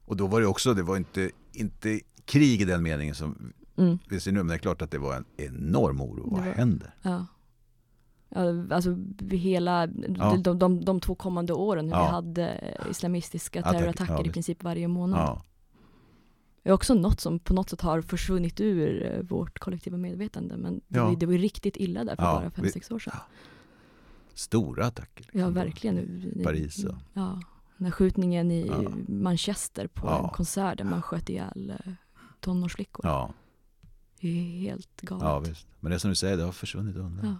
Och 0.06 0.18
då 0.18 0.28
var 0.28 0.42
det 0.42 0.48
också, 0.48 0.74
det 0.74 0.84
var 0.84 0.98
inte, 0.98 1.32
inte 1.54 2.00
krig 2.26 2.62
i 2.62 2.66
den 2.66 2.84
meningen 2.84 3.16
som 3.16 3.54
Mm, 3.78 3.98
vi 4.10 4.20
ser 4.20 4.32
nu, 4.32 4.38
men 4.40 4.48
det 4.48 4.54
är 4.54 4.58
klart 4.58 4.82
att 4.82 4.92
det 4.92 4.98
var 4.98 5.16
en 5.16 5.26
enorm 5.38 6.02
oro. 6.02 6.30
Vad 6.30 6.46
var- 6.46 6.52
händer? 6.52 6.96
ja. 7.02 7.26
Ja, 8.30 8.66
alltså 8.76 8.98
hela, 9.32 9.88
Ja. 10.18 10.38
de, 10.38 10.60
de, 10.60 10.86
de 10.86 11.00
två 11.00 11.16
kommande 11.16 11.54
åren 11.54 11.86
hur 11.86 11.92
Ja. 11.96 12.04
vi 12.04 12.10
hade 12.12 12.78
islamistiska 12.90 13.60
Attacker, 13.60 13.80
terrorattacker 13.80 14.14
ja, 14.14 14.26
i 14.26 14.30
princip 14.30 14.64
varje 14.64 14.88
månad. 14.88 15.42
Det 16.64 16.70
är 16.70 16.74
också 16.74 16.94
något 16.94 17.20
som 17.20 17.40
på 17.40 17.54
något 17.54 17.70
sätt 17.70 17.82
har 17.82 18.02
försvunnit 18.02 18.62
ur 18.62 19.04
eh, 19.14 19.20
vårt 19.22 19.60
kollektiva 19.60 19.98
medvetande 19.98 20.58
men 20.58 20.82
det, 20.88 21.00
var, 21.00 21.16
det 21.16 21.26
var 21.26 21.34
riktigt 21.34 21.78
illa 21.78 22.04
där 22.04 22.16
för 22.16 22.24
bara 22.24 22.52
fem 22.52 22.64
vi- 22.66 22.72
sex 22.72 22.92
år 22.92 23.00
sedan. 23.00 23.14
Stora 24.34 24.86
attacker. 24.86 25.24
liksom. 25.24 25.40
Ja, 25.40 25.50
verkligen. 25.50 26.32
Paris 26.44 26.84
och- 26.84 26.96
Ja, 27.14 27.42
den 27.78 27.86
här 27.86 27.92
skjutningen 27.92 28.52
i 28.52 28.68
Ja. 28.68 28.84
Manchester 29.08 29.88
på 29.88 30.08
Ja. 30.08 30.24
en 30.24 30.30
konsert 30.30 30.78
där 30.78 30.86
man 30.86 31.02
sköt 31.02 31.30
ihjäl 31.30 31.70
eh, 31.86 31.94
tonårsflickor. 32.40 33.06
Ja, 33.06 33.34
Det 34.22 34.28
är 34.28 34.60
helt 34.60 35.02
galet. 35.02 35.24
ja, 35.24 35.40
visst. 35.40 35.68
Men 35.80 35.92
det 35.92 36.00
som 36.00 36.10
du 36.10 36.16
säger, 36.16 36.38
det 36.38 36.44
har 36.44 36.52
försvunnit 36.52 36.96
undan. 36.96 37.26
Ja. 37.26 37.36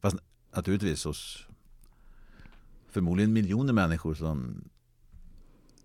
Fast 0.00 0.16
naturligtvis 0.54 1.04
hos 1.04 1.46
förmodligen 2.88 3.32
miljoner 3.32 3.72
människor 3.72 4.14
som 4.14 4.64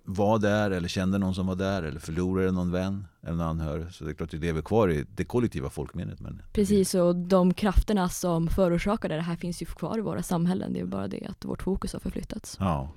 var 0.03 0.39
där 0.39 0.71
eller 0.71 0.87
kände 0.87 1.17
någon 1.17 1.35
som 1.35 1.47
var 1.47 1.55
där 1.55 1.83
eller 1.83 1.99
förlorade 1.99 2.51
någon 2.51 2.71
vän 2.71 3.07
eller 3.21 3.37
någon 3.37 3.47
anhörig. 3.47 3.91
Så 3.91 4.03
det 4.03 4.11
är 4.11 4.13
klart 4.13 4.33
att 4.33 4.41
det 4.41 4.47
lever 4.47 4.61
kvar 4.61 4.89
i 4.89 5.05
det 5.15 5.23
kollektiva 5.23 5.69
folkminnet. 5.69 6.19
Men 6.19 6.41
Precis, 6.53 6.95
och 6.95 7.15
de 7.15 7.53
krafterna 7.53 8.09
som 8.09 8.47
förorsakade 8.47 9.15
det 9.15 9.21
här 9.21 9.35
finns 9.35 9.61
ju 9.61 9.65
kvar 9.65 9.97
i 9.97 10.01
våra 10.01 10.23
samhällen. 10.23 10.73
Det 10.73 10.79
är 10.79 10.85
bara 10.85 11.07
det 11.07 11.25
att 11.29 11.45
vårt 11.45 11.63
fokus 11.63 11.93
har 11.93 11.99
förflyttats. 11.99 12.57
Ja. 12.59 12.91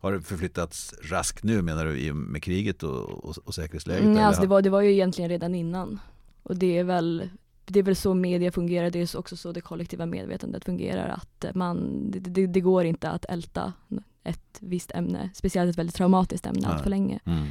Har 0.00 0.12
det 0.12 0.20
förflyttats 0.20 0.94
raskt 1.02 1.44
nu 1.44 1.62
menar 1.62 1.86
du 1.86 2.14
med 2.14 2.42
kriget 2.42 2.82
och, 2.82 3.24
och, 3.24 3.38
och 3.44 3.54
säkerhetsläget? 3.54 4.02
Mm, 4.02 4.16
eller? 4.16 4.26
alltså 4.26 4.42
det, 4.42 4.48
var, 4.48 4.62
det 4.62 4.70
var 4.70 4.80
ju 4.80 4.92
egentligen 4.92 5.28
redan 5.28 5.54
innan. 5.54 6.00
Och 6.42 6.56
det 6.56 6.78
är 6.78 6.84
väl 6.84 7.28
det 7.66 7.78
är 7.78 7.82
väl 7.82 7.96
så 7.96 8.14
media 8.14 8.52
fungerar, 8.52 8.90
det 8.90 9.14
är 9.14 9.18
också 9.18 9.36
så 9.36 9.52
det 9.52 9.60
kollektiva 9.60 10.06
medvetandet 10.06 10.64
fungerar. 10.64 11.08
Att 11.08 11.54
man, 11.54 12.10
det, 12.10 12.18
det, 12.18 12.46
det 12.46 12.60
går 12.60 12.84
inte 12.84 13.10
att 13.10 13.24
älta 13.24 13.72
ett 14.24 14.58
visst 14.60 14.90
ämne, 14.90 15.30
speciellt 15.34 15.70
ett 15.70 15.78
väldigt 15.78 15.96
traumatiskt 15.96 16.46
ämne, 16.46 16.66
allt 16.66 16.74
Nej. 16.76 16.82
för 16.82 16.90
länge. 16.90 17.20
Mm. 17.24 17.46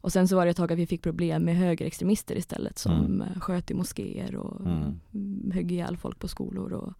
Och 0.00 0.12
sen 0.12 0.28
så 0.28 0.36
var 0.36 0.44
det 0.44 0.50
ett 0.50 0.56
tag 0.56 0.72
att 0.72 0.78
vi 0.78 0.86
fick 0.86 1.02
problem 1.02 1.42
med 1.44 1.56
högerextremister 1.56 2.34
istället 2.38 2.78
som 2.78 2.92
Mm. 2.92 3.20
eh, 3.22 3.40
sköt 3.40 3.70
i 3.70 3.74
moskéer 3.74 4.36
och 4.36 4.60
Mm. 4.66 5.50
högg 5.52 5.72
ihjäl 5.72 5.96
folk 5.96 6.18
på 6.18 6.28
skolor 6.28 6.72
och 6.72 6.92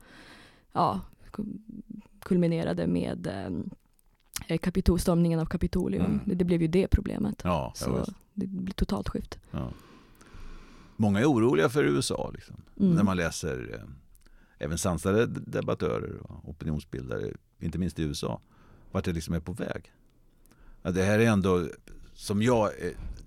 ja, 0.72 1.00
ku- 1.32 1.60
kulminerade 2.20 2.86
med 2.86 3.26
eh, 4.46 4.58
kapitol, 4.58 4.98
stormningen 4.98 5.40
av 5.40 5.46
Kapitolium. 5.46 6.04
Mm. 6.04 6.20
Det, 6.24 6.34
det 6.34 6.44
blev 6.44 6.62
ju 6.62 6.68
det 6.68 6.88
problemet. 6.88 7.40
Ja, 7.44 7.50
ja, 7.50 7.72
så 7.74 8.12
det 8.34 8.46
blir 8.46 8.74
totalt 8.74 9.08
skift. 9.08 9.38
ja. 9.50 9.70
Många 10.96 11.20
är 11.20 11.24
oroliga 11.24 11.68
för 11.68 11.84
USA 11.84 12.30
liksom. 12.34 12.56
Mm. 12.80 12.94
När 12.94 13.02
man 13.02 13.16
läser 13.16 13.74
eh, 13.74 13.88
även 14.58 14.78
sansade 14.78 15.26
debattörer 15.26 16.16
och 16.22 16.48
opinionsbildare, 16.48 17.32
inte 17.58 17.78
minst 17.78 17.98
i 17.98 18.02
USA, 18.02 18.40
vart 18.92 19.04
det 19.04 19.12
liksom 19.12 19.34
är 19.34 19.40
på 19.40 19.52
väg. 19.52 19.92
Ja, 20.82 20.90
det 20.90 21.02
här 21.02 21.18
är 21.18 21.26
ändå, 21.26 21.68
som 22.14 22.42
jag 22.42 22.70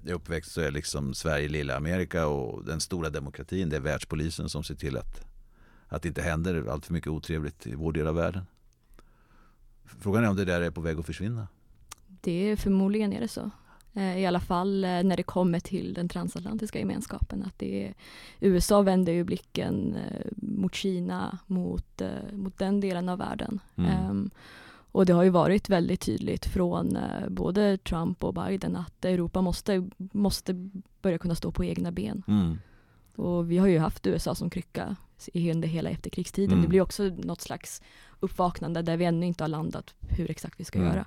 är 0.05 0.13
uppväxt 0.13 0.51
så 0.51 0.61
är 0.61 0.71
liksom 0.71 1.13
Sverige 1.13 1.49
lilla 1.49 1.77
Amerika 1.77 2.27
och 2.27 2.65
den 2.65 2.79
stora 2.79 3.09
demokratin, 3.09 3.69
det 3.69 3.75
är 3.75 3.81
världspolisen 3.81 4.49
som 4.49 4.63
ser 4.63 4.75
till 4.75 4.97
att, 4.97 5.25
att 5.87 6.01
det 6.01 6.07
inte 6.07 6.21
händer 6.21 6.65
allt 6.71 6.85
för 6.85 6.93
mycket 6.93 7.11
otrevligt 7.11 7.67
i 7.67 7.75
vår 7.75 7.91
del 7.91 8.07
av 8.07 8.15
världen. 8.15 8.43
Frågan 9.99 10.23
är 10.23 10.29
om 10.29 10.35
det 10.35 10.45
där 10.45 10.61
är 10.61 10.71
på 10.71 10.81
väg 10.81 10.99
att 10.99 11.05
försvinna. 11.05 11.47
Det 12.07 12.31
är 12.31 12.55
förmodligen 12.55 13.13
är 13.13 13.19
det 13.19 13.27
så. 13.27 13.51
Eh, 13.93 14.17
I 14.17 14.25
alla 14.25 14.39
fall 14.39 14.83
eh, 14.83 15.03
när 15.03 15.17
det 15.17 15.23
kommer 15.23 15.59
till 15.59 15.93
den 15.93 16.09
transatlantiska 16.09 16.79
gemenskapen. 16.79 17.43
Att 17.43 17.59
det 17.59 17.87
är, 17.87 17.93
USA 18.39 18.81
vänder 18.81 19.13
ju 19.13 19.23
blicken 19.23 19.95
eh, 19.95 20.25
mot 20.35 20.75
Kina, 20.75 21.37
mot, 21.47 22.01
mot 22.33 22.57
den 22.57 22.79
delen 22.79 23.09
av 23.09 23.17
världen. 23.17 23.59
Mm. 23.75 23.91
Ehm, 23.91 24.31
och 24.91 25.05
det 25.05 25.13
har 25.13 25.23
ju 25.23 25.29
varit 25.29 25.69
väldigt 25.69 26.01
tydligt 26.01 26.45
från 26.45 26.95
eh, 26.95 27.29
både 27.29 27.77
Trump 27.77 28.23
och 28.23 28.33
Biden 28.33 28.75
att 28.75 29.05
Europa 29.05 29.41
måste, 29.41 29.89
måste 29.97 30.53
börja 31.01 31.17
kunna 31.17 31.35
stå 31.35 31.51
på 31.51 31.63
egna 31.63 31.91
ben. 31.91 32.23
Mm. 32.27 32.57
Och 33.15 33.51
vi 33.51 33.57
har 33.57 33.67
ju 33.67 33.79
haft 33.79 34.07
USA 34.07 34.35
som 34.35 34.49
krycka 34.49 34.95
under 35.33 35.67
hela 35.67 35.89
efterkrigstiden. 35.89 36.51
Mm. 36.51 36.61
Det 36.61 36.67
blir 36.67 36.81
också 36.81 37.03
något 37.03 37.41
slags 37.41 37.81
uppvaknande 38.19 38.81
där 38.81 38.97
vi 38.97 39.05
ännu 39.05 39.25
inte 39.25 39.43
har 39.43 39.49
landat 39.49 39.93
hur 40.09 40.31
exakt 40.31 40.59
vi 40.59 40.63
ska 40.65 40.79
Mm. 40.79 40.91
göra. 40.91 41.05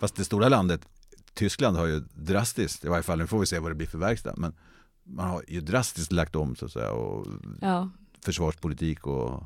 Fast 0.00 0.16
det 0.16 0.24
stora 0.24 0.48
landet, 0.48 0.88
Tyskland 1.34 1.76
har 1.76 1.86
ju 1.86 2.00
drastiskt, 2.14 2.84
i 2.84 2.88
varje 2.88 3.02
fall 3.02 3.18
nu 3.18 3.26
får 3.26 3.38
vi 3.38 3.46
se 3.46 3.58
vad 3.58 3.70
det 3.70 3.74
blir 3.74 3.86
för 3.86 3.98
verkstad, 3.98 4.34
men 4.36 4.54
man 5.04 5.30
har 5.30 5.44
ju 5.48 5.60
drastiskt 5.60 6.12
lagt 6.12 6.36
om 6.36 6.56
så 6.56 6.64
att 6.66 6.72
säga 6.72 6.92
och 6.92 7.26
Ja, 7.60 7.90
försvarspolitik 8.24 9.06
och 9.06 9.42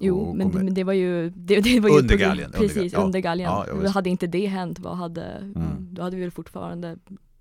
Jo, 0.00 0.34
men, 0.34 0.48
men 0.48 0.74
det 0.74 0.84
var 0.84 0.92
ju, 0.92 1.30
det, 1.30 1.60
det 1.60 1.80
var 1.80 1.88
ju 1.90 1.98
Under 1.98 2.16
galgen, 2.16 2.52
Precis, 2.52 2.94
under 2.94 3.20
galgen. 3.20 3.50
Ja, 3.50 3.66
ja, 3.84 3.88
hade 3.90 4.10
inte 4.10 4.26
det 4.26 4.46
hänt, 4.46 4.78
vad 4.78 4.96
hade, 4.96 5.24
Mm. 5.24 5.88
då 5.94 6.02
hade 6.02 6.16
vi 6.16 6.22
väl 6.22 6.30
fortfarande 6.30 6.96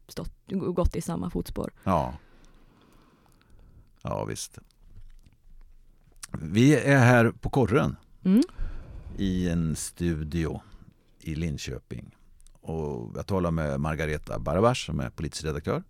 stått, 0.07 0.33
gått 0.75 0.95
i 0.95 1.01
samma 1.01 1.29
fotspår. 1.29 1.71
ja. 1.83 2.13
Ja 4.01 4.25
visst. 4.25 4.59
Vi 6.41 6.75
är 6.75 6.97
här 6.97 7.31
på 7.31 7.49
Korren 7.49 7.95
Mm. 8.23 8.41
i 9.17 9.49
en 9.49 9.75
studio 9.75 10.61
i 11.19 11.35
Linköping. 11.35 12.15
Och 12.61 13.11
jag 13.15 13.27
talar 13.27 13.51
med 13.51 13.79
Margareta 13.79 14.39
Barabas 14.39 14.79
som 14.85 14.99
är 14.99 15.09
politisk 15.09 15.43
redaktör 15.43 15.83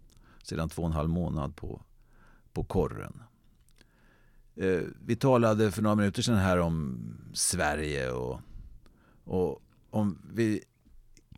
sedan 0.43 0.69
två 0.69 0.82
och 0.82 0.88
en 0.88 0.93
halv 0.93 1.10
månad 1.10 1.55
på, 1.55 1.82
på 2.53 2.63
Korren. 2.63 3.23
Eh, 4.60 4.82
vi 5.06 5.15
talade 5.15 5.72
för 5.72 5.82
några 5.82 5.95
minuter 5.95 6.22
sedan 6.22 6.36
här 6.38 6.58
om 6.58 7.00
Sverige 7.34 8.12
och, 8.12 8.39
och 9.24 9.62
om 9.89 10.22
vi 10.34 10.63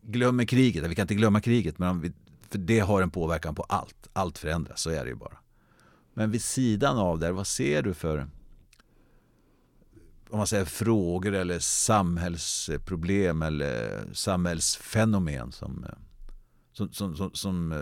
glömmer 0.02 0.46
kriget, 0.46 0.88
vi 0.88 0.96
kan 0.96 1.04
inte 1.04 1.16
glömma 1.16 1.42
kriget, 1.42 1.80
men 1.80 1.90
om 1.90 2.02
vi, 2.02 2.12
för 2.50 2.58
det 2.58 2.80
har 2.80 3.02
en 3.02 3.12
påverkan 3.12 3.56
på 3.56 3.64
allt. 3.64 4.08
Allt 4.14 4.38
förändras, 4.38 4.82
så 4.82 4.90
är 4.90 5.04
det 5.04 5.10
ju 5.10 5.16
bara. 5.16 5.38
Men 6.14 6.32
vid 6.32 6.44
sidan 6.44 6.98
av 6.98 7.20
det, 7.20 7.32
vad 7.32 7.48
ser 7.48 7.82
du 7.82 7.94
för 7.94 8.28
om 10.30 10.38
man 10.38 10.48
säger 10.48 10.66
frågor 10.66 11.34
eller 11.34 11.60
samhällsproblem 11.60 13.42
eller 13.42 14.04
samhällsfenomen 14.14 15.52
som, 15.52 15.84
eh, 15.84 15.98
som, 16.74 16.94
som, 16.94 17.16
som, 17.16 17.32
som, 17.34 17.72
eh, 17.72 17.80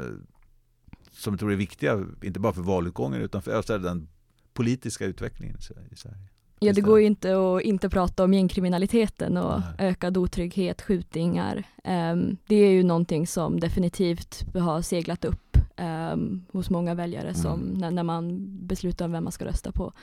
som 1.11 1.33
jag 1.33 1.39
tror 1.39 1.51
är 1.51 1.55
viktiga, 1.55 2.05
inte 2.23 2.39
bara 2.39 2.53
för 2.53 2.61
valutgången 2.61 3.21
utan 3.21 3.41
för 3.41 3.79
den 3.79 4.07
politiska 4.53 5.05
utvecklingen 5.05 5.57
i 5.91 5.95
Sverige-. 5.95 6.27
Ja, 6.61 6.73
det 6.73 6.81
går 6.81 6.99
ju 6.99 7.05
inte 7.05 7.37
att 7.37 7.61
inte 7.61 7.89
prata 7.89 8.23
om 8.23 8.33
gängkriminaliteten 8.33 9.37
och 9.37 9.59
Nej. 9.59 9.89
ökad 9.89 10.17
otrygghet, 10.17 10.81
skjutningar. 10.81 11.63
Ehm, 11.83 12.37
det 12.47 12.55
är 12.55 12.71
ju 12.71 12.83
någonting 12.83 13.27
som 13.27 13.59
definitivt 13.59 14.45
har 14.55 14.81
seglat 14.81 15.25
upp 15.25 15.57
ehm, 15.75 16.45
hos 16.51 16.69
många 16.69 16.93
väljare 16.95 17.33
som, 17.33 17.61
Mm. 17.61 17.73
när, 17.77 17.91
när 17.91 18.03
man 18.03 18.47
beslutar 18.67 19.05
om 19.05 19.11
vem 19.11 19.23
man 19.23 19.31
ska 19.31 19.45
rösta 19.45 19.71
på. 19.71 19.93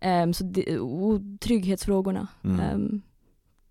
Ehm, 0.00 0.32
så 0.34 0.44
det, 0.44 0.78
och 0.78 1.20
trygghetsfrågorna. 1.40 2.26
Mm. 2.44 3.02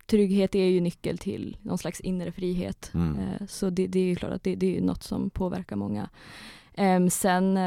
Trygghet 0.06 0.54
är 0.54 0.64
ju 0.64 0.80
nyckel 0.80 1.18
till 1.18 1.56
någon 1.62 1.78
slags 1.78 2.00
inre 2.00 2.32
frihet. 2.32 2.90
Mm. 2.94 3.18
Eh, 3.18 3.46
Så 3.48 3.70
det, 3.70 3.86
det 3.86 3.98
är 3.98 4.04
ju 4.04 4.16
klart 4.16 4.32
att 4.32 4.42
det, 4.42 4.54
det 4.56 4.76
är 4.76 4.80
något 4.80 5.02
som 5.02 5.30
påverkar 5.30 5.76
många. 5.76 6.08
Sen 7.10 7.58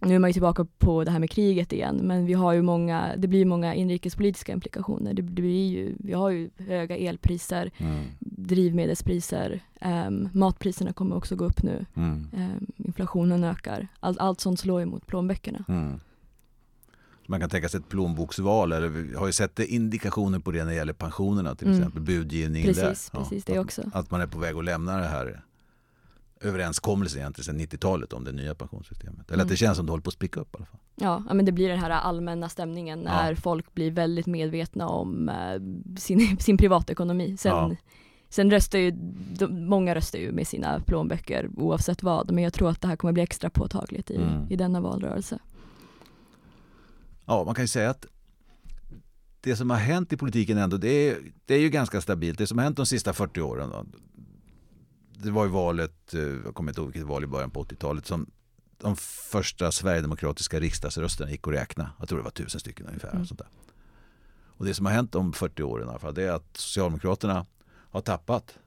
nu 0.00 0.14
är 0.14 0.18
man 0.18 0.30
ju 0.30 0.32
tillbaka 0.32 0.66
på 0.78 1.04
det 1.04 1.10
här 1.10 1.18
med 1.18 1.30
kriget 1.30 1.72
igen, 1.72 1.96
men 2.02 2.26
vi 2.26 2.32
har 2.32 2.52
ju 2.52 2.62
många, 2.62 3.14
det 3.16 3.28
blir 3.28 3.44
många 3.44 3.74
inrikespolitiska 3.74 4.52
implikationer. 4.52 5.14
Det 5.14 5.22
blir 5.22 5.68
ju, 5.68 5.94
vi 5.98 6.12
har 6.12 6.30
ju 6.30 6.50
höga 6.58 6.96
elpriser, 6.96 7.70
Mm. 7.78 8.04
drivmedelspriser, 8.20 9.60
um, 10.08 10.28
matpriserna 10.32 10.92
kommer 10.92 11.16
också 11.16 11.36
gå 11.36 11.44
upp 11.44 11.62
nu, 11.62 11.86
Mm. 11.94 12.28
um, 12.32 12.66
inflationen 12.76 13.44
ökar. 13.44 13.88
Allt, 14.00 14.18
allt 14.18 14.40
sånt 14.40 14.60
slår 14.60 14.80
ju 14.80 14.86
mot 14.86 15.06
plånböckerna. 15.06 15.64
Mm. 15.68 16.00
Man 17.28 17.40
kan 17.40 17.50
tänka 17.50 17.68
sig 17.68 17.80
ett 17.80 17.88
plånboksval, 17.88 18.72
eller 18.72 18.88
vi 18.88 19.14
har 19.16 19.26
ju 19.26 19.32
sett 19.32 19.58
indikationer 19.58 20.38
på 20.38 20.50
det 20.50 20.58
när 20.64 20.70
det 20.70 20.76
gäller 20.76 20.92
pensionerna 20.92 21.54
till 21.54 21.66
Mm. 21.66 21.78
exempel, 21.78 22.02
budgivningen 22.02 22.74
Precis, 22.74 23.10
där. 23.10 23.18
precis, 23.18 23.44
det 23.44 23.52
att, 23.52 23.64
också. 23.64 23.82
Att 23.94 24.10
man 24.10 24.20
är 24.20 24.26
på 24.26 24.38
väg 24.38 24.56
att 24.56 24.64
lämna 24.64 24.96
det 24.96 25.06
här 25.08 25.42
överenskommelsen 26.46 27.20
egentligen 27.20 27.44
sedan 27.44 27.60
90-talet 27.60 28.12
om 28.12 28.24
det 28.24 28.32
nya 28.32 28.54
pensionssystemet. 28.54 29.30
Eller 29.30 29.42
att 29.42 29.48
det 29.48 29.52
Mm. 29.52 29.56
känns 29.56 29.76
som 29.76 29.86
det 29.86 29.92
håller 29.92 30.02
på 30.02 30.08
att 30.08 30.14
spricka 30.14 30.40
upp 30.40 30.54
i 30.54 30.56
alla 30.56 30.66
fall. 30.66 30.80
Ja, 30.96 31.22
ja, 31.28 31.34
men 31.34 31.44
det 31.44 31.52
blir 31.52 31.68
den 31.68 31.78
här 31.78 31.90
allmänna 31.90 32.48
stämningen 32.48 32.98
när 33.00 33.34
folk 33.34 33.74
blir 33.74 33.90
väldigt 33.90 34.26
medvetna 34.26 34.88
om 34.88 35.28
eh, 35.28 35.96
sin, 35.98 36.36
sin 36.40 36.56
privatekonomi. 36.56 37.36
Sen, 37.36 37.50
Ja. 37.52 37.76
sen 38.28 38.50
röstar 38.50 38.78
ju, 38.78 38.90
de, 39.38 39.66
många 39.68 39.94
röstar 39.94 40.18
ju 40.18 40.32
med 40.32 40.46
sina 40.46 40.80
plånböcker 40.80 41.50
oavsett 41.56 42.02
vad, 42.02 42.30
men 42.32 42.44
jag 42.44 42.52
tror 42.52 42.70
att 42.70 42.80
det 42.80 42.88
här 42.88 42.96
kommer 42.96 43.12
bli 43.12 43.22
extra 43.22 43.50
påtagligt 43.50 44.10
i, 44.10 44.16
Mm. 44.16 44.46
i 44.50 44.56
denna 44.56 44.80
valrörelse. 44.80 45.38
Ja, 47.26 47.44
man 47.44 47.54
kan 47.54 47.64
ju 47.64 47.68
säga 47.68 47.90
att 47.90 48.06
det 49.40 49.56
som 49.56 49.70
har 49.70 49.76
hänt 49.76 50.12
i 50.12 50.16
politiken 50.16 50.58
ändå, 50.58 50.76
det 50.76 50.88
är, 50.88 51.16
det 51.44 51.54
är 51.54 51.58
ju 51.60 51.68
ganska 51.68 52.00
stabilt. 52.00 52.38
Det 52.38 52.46
som 52.46 52.58
har 52.58 52.64
hänt 52.64 52.76
de 52.76 52.86
sista 52.86 53.12
40 53.12 53.40
åren, 53.40 53.70
då, 53.70 53.86
det 55.18 55.30
var 55.30 55.44
ju 55.44 55.50
valet, 55.50 56.14
eh, 56.14 56.20
jag 56.20 56.54
kommer 56.54 56.70
inte 56.70 56.80
ihåg 56.80 56.88
vilket 56.92 57.08
val 57.08 57.24
i 57.24 57.26
början 57.26 57.50
på 57.50 57.64
80-talet, 57.64 58.06
som 58.06 58.30
de 58.78 58.96
första 58.96 59.72
sverigedemokratiska 59.72 60.60
riksdagsrösterna 60.60 61.30
gick 61.30 61.46
att 61.48 61.54
räkna. 61.54 61.90
Jag 61.98 62.08
tror 62.08 62.18
det 62.18 62.24
var 62.24 62.30
tusen 62.30 62.60
stycken 62.60 62.86
ungefär. 62.86 63.08
Mm. 63.10 63.22
Och, 63.22 63.28
sånt 63.28 63.38
där. 63.38 63.48
och 64.46 64.64
det 64.64 64.74
som 64.74 64.86
har 64.86 64.92
hänt 64.92 65.14
om 65.14 65.32
40 65.32 65.62
åren 65.62 65.86
i 65.86 65.90
alla 65.90 65.98
fall, 65.98 66.14
det 66.14 66.22
är 66.22 66.32
att 66.32 66.56
Socialdemokraterna 66.56 67.46
har 67.90 68.00
tappat 68.00 68.58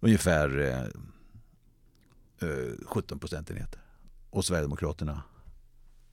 ungefär 0.00 0.58
eh, 0.58 2.48
eh, 2.48 2.74
17 2.86 3.18
procentenheter. 3.18 3.80
Och 4.30 4.44
Sverigedemokraterna 4.44 5.22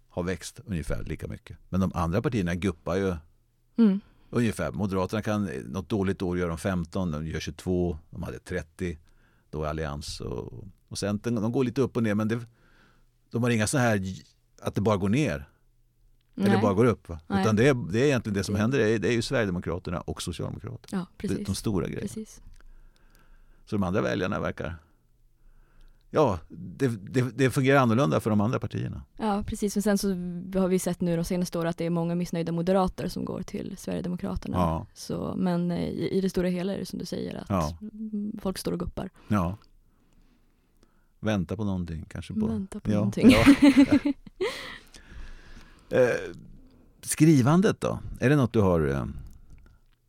har 0.10 0.24
växt 0.24 0.60
ungefär 0.66 1.04
lika 1.04 1.28
mycket. 1.28 1.58
Men 1.70 1.80
de 1.80 1.92
andra 1.94 2.22
partierna 2.22 2.56
guppar 2.56 2.96
ju 2.96 3.16
Mm. 3.78 4.00
ungefär. 4.30 4.72
Moderaterna 4.72 5.22
kan 5.22 5.46
något 5.46 5.90
dåligt 5.90 6.22
år 6.22 6.38
göra 6.38 6.50
de 6.50 6.58
15, 6.58 7.12
de 7.12 7.28
gör 7.28 7.40
22, 7.40 7.98
de 8.10 8.24
hade 8.24 8.40
30 8.40 8.98
då 9.56 9.66
allians. 9.66 10.22
Och, 10.22 10.64
och 10.88 10.98
Centern, 10.98 11.36
de 11.36 11.52
går 11.52 11.64
lite 11.64 11.82
upp 11.82 11.98
och 11.98 12.04
ner 12.04 12.16
men 12.16 12.28
det, 12.28 12.40
de 13.32 13.44
har 13.44 13.50
inga 13.50 13.68
så 13.68 13.78
här 13.78 14.04
att 14.62 14.76
det 14.76 14.82
bara 14.82 14.98
går 14.98 15.10
ner. 15.10 15.50
Eller 16.38 16.50
Nej. 16.50 16.62
bara 16.62 16.74
går 16.74 16.86
upp. 16.86 17.10
Va? 17.10 17.20
Nej. 17.28 17.42
Utan 17.42 17.56
det 17.56 17.68
är, 17.68 17.74
det 17.92 18.00
är 18.00 18.06
egentligen 18.06 18.34
det 18.34 18.44
som 18.44 18.56
händer, 18.56 18.80
det 18.80 18.90
är, 18.90 19.00
det 19.00 19.08
är 19.08 19.12
ju 19.12 19.22
Sverigedemokraterna 19.22 20.02
och 20.02 20.22
Socialdemokraterna. 20.22 21.02
Ja, 21.02 21.08
precis. 21.18 21.46
de 21.46 21.56
stora 21.56 21.86
grejerna. 21.86 22.02
precis. 22.02 22.42
Så 23.66 23.76
de 23.76 23.84
andra 23.84 24.02
väljarna 24.02 24.40
verkar 24.40 24.76
Ja, 26.16 26.40
det, 26.50 26.88
det, 26.88 27.22
det 27.22 27.50
fungerar 27.50 27.80
annorlunda 27.80 28.20
för 28.20 28.30
de 28.30 28.42
andra 28.42 28.60
partierna. 28.60 29.04
Ja, 29.18 29.44
precis. 29.48 29.76
Men 29.76 29.84
sen 29.84 29.98
så 29.98 30.08
har 30.60 30.68
vi 30.68 30.80
sett 30.80 31.02
nu 31.02 31.16
de 31.16 31.24
senaste 31.26 31.58
åren 31.60 31.70
att 31.70 31.78
det 31.78 31.86
är 31.86 31.90
många 31.90 32.16
missnöjda 32.16 32.52
moderater 32.52 33.08
som 33.08 33.26
går 33.26 33.42
till 33.42 33.76
Sverigedemokraterna. 33.78 34.58
Ja, 34.58 34.88
Så, 34.94 35.34
men 35.38 35.72
eh, 35.72 35.84
i, 35.84 36.10
i 36.18 36.22
det 36.22 36.30
stora 36.30 36.48
hela 36.48 36.74
är 36.74 36.78
det 36.80 36.86
som 36.86 37.00
du 37.00 37.06
säger 37.06 37.36
att 37.36 37.50
Ja. 37.50 37.78
mm, 37.82 38.38
folk 38.42 38.58
står 38.58 38.72
och 38.72 38.80
guppar. 38.80 39.10
ja. 39.28 39.58
Vänta 41.20 41.56
på 41.56 41.64
någonting 41.64 42.06
kanske. 42.10 42.34
På. 42.34 42.48
Vänta 42.48 42.80
på 42.80 42.92
ja, 42.92 42.96
någonting. 42.96 43.36
Eh, 45.90 46.34
skrivandet 47.02 47.82
då? 47.82 48.00
Är 48.20 48.30
det 48.30 48.36
något 48.36 48.54
du 48.54 48.62
har? 48.62 48.88
Eh, 48.88 49.06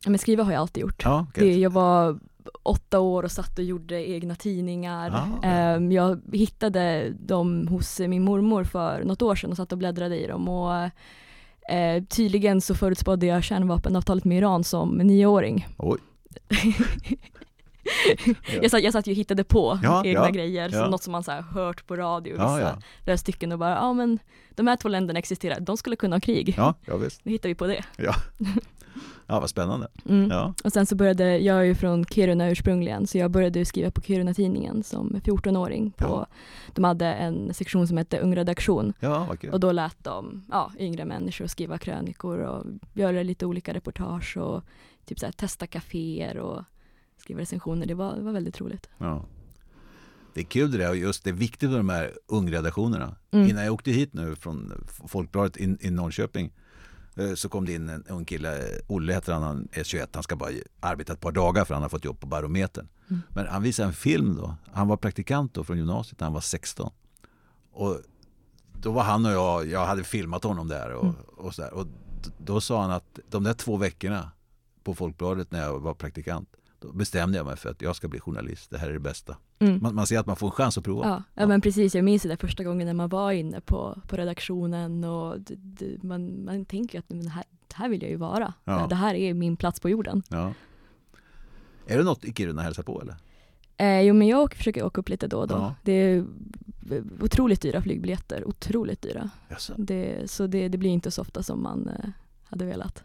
Ja, 0.03 0.09
men 0.09 0.19
skriva 0.19 0.43
har 0.43 0.51
jag 0.51 0.59
alltid 0.61 0.81
gjort. 0.81 1.01
ja, 1.03 1.25
okej. 1.29 1.49
Det, 1.49 1.59
jag 1.59 1.69
var 1.69 2.19
åtta 2.63 2.99
år 2.99 3.23
och 3.23 3.31
satt 3.31 3.59
och 3.59 3.65
gjorde 3.65 4.09
egna 4.09 4.35
tidningar. 4.35 5.09
Ah, 5.09 5.27
ja. 5.41 5.49
Ehm, 5.49 5.91
jag 5.91 6.21
hittade 6.33 7.09
dem 7.09 7.67
hos 7.67 7.99
min 7.99 8.23
mormor 8.23 8.63
för 8.63 9.03
något 9.03 9.21
år 9.21 9.35
sedan 9.35 9.51
och 9.51 9.57
satt 9.57 9.71
och 9.71 9.77
bläddrade 9.77 10.19
i 10.19 10.27
dem. 10.27 10.47
Och, 10.49 10.73
eh, 11.73 12.03
tydligen 12.03 12.61
så 12.61 12.75
förutspådde 12.75 13.25
jag 13.25 13.43
kärnvapenavtalet 13.43 14.25
med 14.25 14.37
Iran 14.37 14.63
som 14.63 14.89
nioåring. 14.97 15.67
Oj. 15.77 15.99
jag, 18.61 18.71
satt, 18.71 18.83
jag 18.83 18.93
satt 18.93 19.07
ju 19.07 19.11
och 19.11 19.17
hittade 19.17 19.43
på 19.43 19.79
Ja, 19.83 20.05
egna 20.05 20.21
ja, 20.25 20.29
grejer, 20.29 20.69
ja. 20.73 20.89
något 20.89 21.03
som 21.03 21.11
man 21.11 21.23
så 21.23 21.31
hört 21.31 21.87
på 21.87 21.95
radio, 21.95 22.35
Ja, 22.37 22.55
vissa 22.55 22.67
ja. 22.67 22.77
flera 23.03 23.17
stycken 23.17 23.51
och 23.51 23.59
bara, 23.59 23.75
ja 23.75 23.93
men 23.93 24.19
de 24.49 24.67
här 24.67 24.75
två 24.75 24.89
länderna 24.89 25.19
existerar, 25.19 25.59
de 25.59 25.77
skulle 25.77 25.95
kunna 25.95 26.15
ha 26.15 26.21
krig. 26.21 26.53
Ja, 26.57 26.73
ja 26.85 26.97
visst. 26.97 27.25
Nu 27.25 27.31
hittar 27.31 27.49
vi 27.49 27.55
på 27.55 27.67
det. 27.67 27.83
Ja, 27.97 28.13
vad 29.27 29.49
spännande. 29.49 29.87
Mm. 30.09 30.29
Ja, 30.31 30.53
Och 30.63 30.73
sen 30.73 30.85
så 30.85 30.95
började, 30.95 31.37
jag 31.37 31.57
är 31.57 31.63
ju 31.63 31.75
från 31.75 32.05
Kiruna 32.05 32.49
ursprungligen, 32.49 33.07
så 33.07 33.17
jag 33.17 33.31
började 33.31 33.65
skriva 33.65 33.91
på 33.91 34.01
Kiruna-tidningen 34.01 34.83
som 34.83 35.21
14-åring. 35.23 35.91
På, 35.91 36.05
Ja. 36.05 36.27
De 36.75 36.83
hade 36.83 37.05
en 37.05 37.53
sektion 37.53 37.87
som 37.87 37.97
hette 37.97 38.19
Ung 38.19 38.35
redaktion 38.35 38.93
ja 38.99 39.35
kul. 39.41 39.49
och 39.49 39.59
då 39.59 39.71
lät 39.71 40.03
de 40.03 40.45
ja, 40.51 40.71
yngre 40.79 41.05
människor 41.05 41.47
skriva 41.47 41.77
krönikor 41.77 42.39
och 42.39 42.65
göra 42.93 43.23
lite 43.23 43.45
olika 43.45 43.73
reportage 43.73 44.37
och 44.37 44.63
typ 45.05 45.19
så 45.19 45.25
här, 45.25 45.33
testa 45.33 45.67
kaféer 45.67 46.37
och 46.37 46.63
skriva 47.17 47.41
recensioner. 47.41 47.85
Det 47.85 47.93
var, 47.93 48.17
var 48.19 48.31
väldigt 48.31 48.61
roligt. 48.61 48.89
Ja. 48.97 49.25
Det 50.33 50.41
är 50.41 50.45
kul 50.45 50.71
det 50.71 50.77
där 50.77 50.89
och 50.89 50.97
just 50.97 51.23
det 51.23 51.29
är 51.29 51.33
viktigt 51.33 51.69
med 51.69 51.79
de 51.79 51.89
här 51.89 52.11
ungredaktionerna. 52.27 53.15
Mm. 53.31 53.49
Innan 53.49 53.63
jag 53.63 53.73
åkte 53.73 53.91
hit 53.91 54.13
nu 54.13 54.35
från 54.35 54.85
Folkbladet 55.07 55.57
i 55.57 55.91
Norrköping 55.91 56.51
så 57.35 57.49
kom 57.49 57.65
det 57.65 57.73
in 57.73 57.89
en 57.89 58.03
ung 58.09 58.25
kille, 58.25 58.63
Olle 58.87 59.13
heter 59.13 59.33
han, 59.33 59.43
han 59.43 59.67
är 59.71 59.83
21, 59.83 60.09
han 60.13 60.23
ska 60.23 60.35
bara 60.35 60.49
arbeta 60.79 61.13
ett 61.13 61.19
par 61.21 61.31
dagar 61.31 61.65
för 61.65 61.73
han 61.73 61.81
har 61.83 61.89
fått 61.89 62.05
jobb 62.05 62.19
på 62.19 62.27
Barometern. 62.27 62.87
Mm. 63.09 63.21
Men 63.29 63.47
han 63.47 63.63
visade 63.63 63.87
en 63.87 63.93
film 63.93 64.35
då, 64.35 64.55
han 64.73 64.87
var 64.87 64.97
praktikant 64.97 65.53
då 65.53 65.63
från 65.63 65.77
gymnasiet 65.77 66.19
när 66.19 66.25
han 66.25 66.33
var 66.33 66.41
16. 66.41 66.91
Och 67.71 67.97
då 68.81 68.91
var 68.91 69.03
han 69.03 69.25
och 69.25 69.31
jag, 69.31 69.67
jag 69.67 69.85
hade 69.85 70.03
filmat 70.03 70.43
honom 70.43 70.67
där 70.67 70.91
och, 70.93 71.03
Mm. 71.03 71.15
och 71.37 71.55
sådär. 71.55 71.73
Och 71.73 71.85
d- 71.87 72.29
då 72.37 72.61
sa 72.61 72.81
han 72.81 72.91
att 72.91 73.19
de 73.29 73.43
där 73.43 73.53
två 73.53 73.77
veckorna 73.77 74.31
på 74.83 74.95
Folkbladet 74.95 75.51
när 75.51 75.61
jag 75.63 75.79
var 75.79 75.93
praktikant 75.93 76.49
då 76.79 76.91
bestämde 76.91 77.37
jag 77.37 77.45
mig 77.45 77.57
för 77.57 77.69
att 77.69 77.81
jag 77.81 77.95
ska 77.95 78.07
bli 78.07 78.19
journalist, 78.19 78.69
det 78.69 78.77
här 78.77 78.89
är 78.89 78.93
det 78.93 78.99
bästa. 78.99 79.37
Mm. 79.59 79.79
Man, 79.81 79.95
man 79.95 80.07
ser 80.07 80.19
att 80.19 80.25
man 80.25 80.35
får 80.35 80.47
en 80.47 80.51
chans 80.51 80.77
att 80.77 80.83
prova. 80.83 81.05
Ja, 81.07 81.23
ja, 81.33 81.47
men 81.47 81.61
precis. 81.61 81.95
Jag 81.95 82.05
minns 82.05 82.21
det 82.23 82.29
där 82.29 82.35
första 82.35 82.63
gången 82.63 82.87
när 82.87 82.93
man 82.93 83.09
var 83.09 83.31
inne 83.31 83.61
på, 83.61 84.01
på 84.07 84.15
redaktionen 84.17 85.03
och 85.03 85.39
d- 85.41 85.55
d- 85.57 85.97
man, 86.03 86.45
man 86.45 86.65
tänker 86.65 86.99
att 86.99 87.09
men 87.09 87.23
det 87.23 87.29
här, 87.29 87.43
här 87.73 87.89
vill 87.89 88.01
jag 88.01 88.11
ju 88.11 88.17
vara. 88.17 88.53
Ja. 88.63 88.87
Det 88.89 88.95
här 88.95 89.15
är 89.15 89.33
min 89.33 89.57
plats 89.57 89.79
på 89.79 89.89
jorden. 89.89 90.23
Ja. 90.29 90.53
Är 91.87 91.97
det 91.97 92.03
något 92.03 92.25
i 92.25 92.33
Kiruna 92.33 92.61
hälsa 92.61 92.83
på 92.83 93.01
eller? 93.01 93.15
Eh, 93.77 94.01
jo, 94.01 94.13
men 94.13 94.27
jag 94.27 94.53
försöker 94.55 94.83
åka 94.85 95.01
upp 95.01 95.09
lite 95.09 95.27
då 95.27 95.37
och 95.39 95.47
då. 95.47 95.55
Ja. 95.55 95.75
Det 95.83 95.91
är 95.91 96.25
otroligt 97.21 97.61
dyra 97.61 97.81
flygbiljetter, 97.81 98.47
otroligt 98.47 99.01
dyra. 99.01 99.29
Jaså? 99.49 99.73
Det, 99.77 100.31
så 100.31 100.47
det, 100.47 100.67
det 100.67 100.77
blir 100.77 100.89
inte 100.89 101.11
så 101.11 101.21
ofta 101.21 101.43
som 101.43 101.63
man 101.63 101.87
eh, 101.87 102.09
hade 102.43 102.65
velat. 102.65 103.03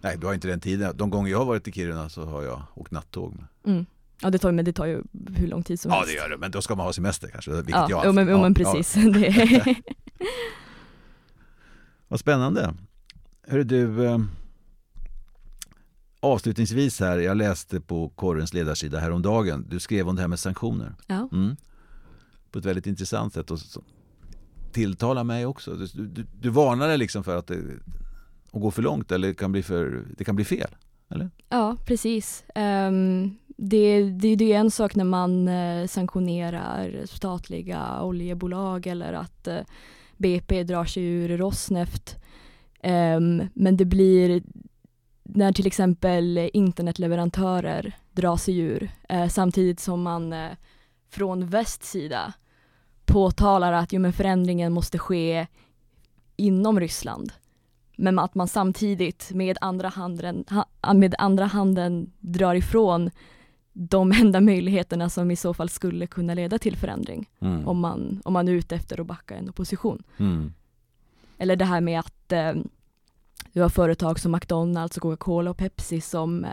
Nej, 0.00 0.16
du 0.18 0.26
har 0.26 0.34
inte 0.34 0.48
den 0.48 0.60
tiden. 0.60 0.96
De 0.96 1.10
gånger 1.10 1.30
jag 1.30 1.38
har 1.38 1.44
varit 1.44 1.68
i 1.68 1.72
Kiruna 1.72 2.08
så 2.08 2.24
har 2.24 2.42
jag 2.42 2.62
åkt 2.74 2.90
nattåg. 2.90 3.34
Med. 3.34 3.74
Mm. 3.74 3.86
Ja, 4.22 4.30
det 4.30 4.38
tar, 4.38 4.52
men 4.52 4.64
det 4.64 4.72
tar 4.72 4.86
ju 4.86 5.02
hur 5.36 5.46
lång 5.48 5.62
tid 5.62 5.80
som 5.80 5.90
Ja, 5.90 5.96
helst. 5.96 6.12
det 6.12 6.16
gör 6.16 6.28
det. 6.28 6.36
Men 6.38 6.50
då 6.50 6.62
ska 6.62 6.74
man 6.74 6.86
ha 6.86 6.92
semester 6.92 7.28
kanske, 7.28 7.50
vilket 7.50 7.70
ja, 7.74 7.86
jag 7.90 7.96
har 7.96 8.04
jo, 8.06 8.12
men, 8.12 8.28
Ja, 8.28 8.40
men 8.42 8.54
ja. 8.58 8.72
precis. 8.72 8.94
Det, 9.14 9.76
Vad 12.08 12.20
spännande. 12.20 12.74
Hörru 13.48 13.64
du, 13.64 14.04
eh, 14.06 14.18
avslutningsvis 16.20 17.00
här, 17.00 17.18
jag 17.18 17.36
läste 17.36 17.80
på 17.80 18.08
korrens 18.08 18.54
ledarsida 18.54 18.98
häromdagen. 19.00 19.66
Du 19.70 19.80
skrev 19.80 20.08
om 20.08 20.16
det 20.16 20.20
här 20.22 20.28
med 20.28 20.38
sanktioner. 20.38 20.94
ja. 21.06 21.28
Mm. 21.32 21.56
På 22.50 22.58
ett 22.58 22.64
väldigt 22.64 22.86
intressant 22.86 23.32
sätt 23.34 23.50
och 23.50 23.58
som 23.58 23.84
tilltalar 24.72 25.24
mig 25.24 25.46
också. 25.46 25.74
Du, 25.74 25.86
du, 26.06 26.26
du 26.40 26.48
varnade 26.50 26.96
liksom 26.96 27.24
för 27.24 27.36
att 27.36 27.46
det 27.46 27.58
att 28.52 28.60
gå 28.60 28.70
för 28.70 28.82
långt 28.82 29.12
eller 29.12 29.28
det 29.28 29.34
kan 29.34 29.52
bli, 29.52 29.62
för, 29.62 30.04
det 30.18 30.24
kan 30.24 30.36
bli 30.36 30.44
fel. 30.44 30.70
ja, 31.48 31.76
precis. 31.86 32.44
Ehm, 32.54 33.36
det, 33.56 34.02
det, 34.02 34.36
det 34.36 34.52
är 34.52 34.58
en 34.58 34.70
sak 34.70 34.94
när 34.94 35.04
man 35.04 35.48
eh, 35.48 35.86
sanktionerar 35.86 37.06
statliga 37.06 38.02
oljebolag 38.02 38.86
eller 38.86 39.12
att 39.12 39.46
eh, 39.46 39.60
BP 40.16 40.62
drar 40.62 40.84
sig 40.84 41.04
ur 41.04 41.36
Rosneft. 41.36 42.16
Ehm, 42.82 43.42
men 43.54 43.76
det 43.76 43.84
blir 43.84 44.42
när 45.22 45.52
till 45.52 45.66
exempel 45.66 46.50
internetleverantörer 46.52 47.96
drar 48.12 48.36
sig 48.36 48.58
ur 48.58 48.90
eh, 49.08 49.28
samtidigt 49.28 49.80
som 49.80 50.02
man 50.02 50.32
eh, 50.32 50.50
från 51.10 51.46
västs 51.46 51.90
sida 51.90 52.32
påtalar 53.04 53.72
att 53.72 53.92
jo, 53.92 54.00
men 54.00 54.12
förändringen 54.12 54.72
måste 54.72 54.98
ske 54.98 55.46
inom 56.36 56.80
Ryssland. 56.80 57.32
Men 57.96 58.18
att 58.18 58.34
man 58.34 58.48
samtidigt 58.48 59.30
med 59.34 59.58
andra 59.60 59.88
handen, 59.88 60.44
ha, 60.50 60.94
med 60.94 61.14
andra 61.18 61.46
handen 61.46 62.12
drar 62.18 62.54
ifrån 62.54 63.10
de 63.76 64.12
enda 64.12 64.40
möjligheterna 64.40 65.08
som 65.10 65.30
i 65.30 65.36
så 65.36 65.54
fall 65.54 65.68
skulle 65.68 66.06
kunna 66.06 66.34
leda 66.34 66.58
till 66.58 66.76
förändring 66.76 67.28
Mm. 67.40 67.68
om, 67.68 67.78
man, 67.80 68.22
om 68.24 68.32
man 68.32 68.48
är 68.48 68.52
ute 68.52 68.74
efter 68.74 69.00
att 69.00 69.06
backa 69.06 69.34
en 69.36 69.48
opposition. 69.48 70.02
Mm. 70.18 70.52
Eller 71.38 71.56
det 71.56 71.64
här 71.64 71.80
med 71.80 72.00
att 72.00 72.32
eh, 72.32 72.52
du 73.52 73.62
har 73.62 73.68
företag 73.68 74.18
som 74.20 74.32
McDonalds, 74.32 74.96
och 74.96 75.02
Coca-Cola 75.02 75.50
och 75.50 75.56
Pepsi 75.56 76.00
som 76.00 76.44
eh, 76.44 76.50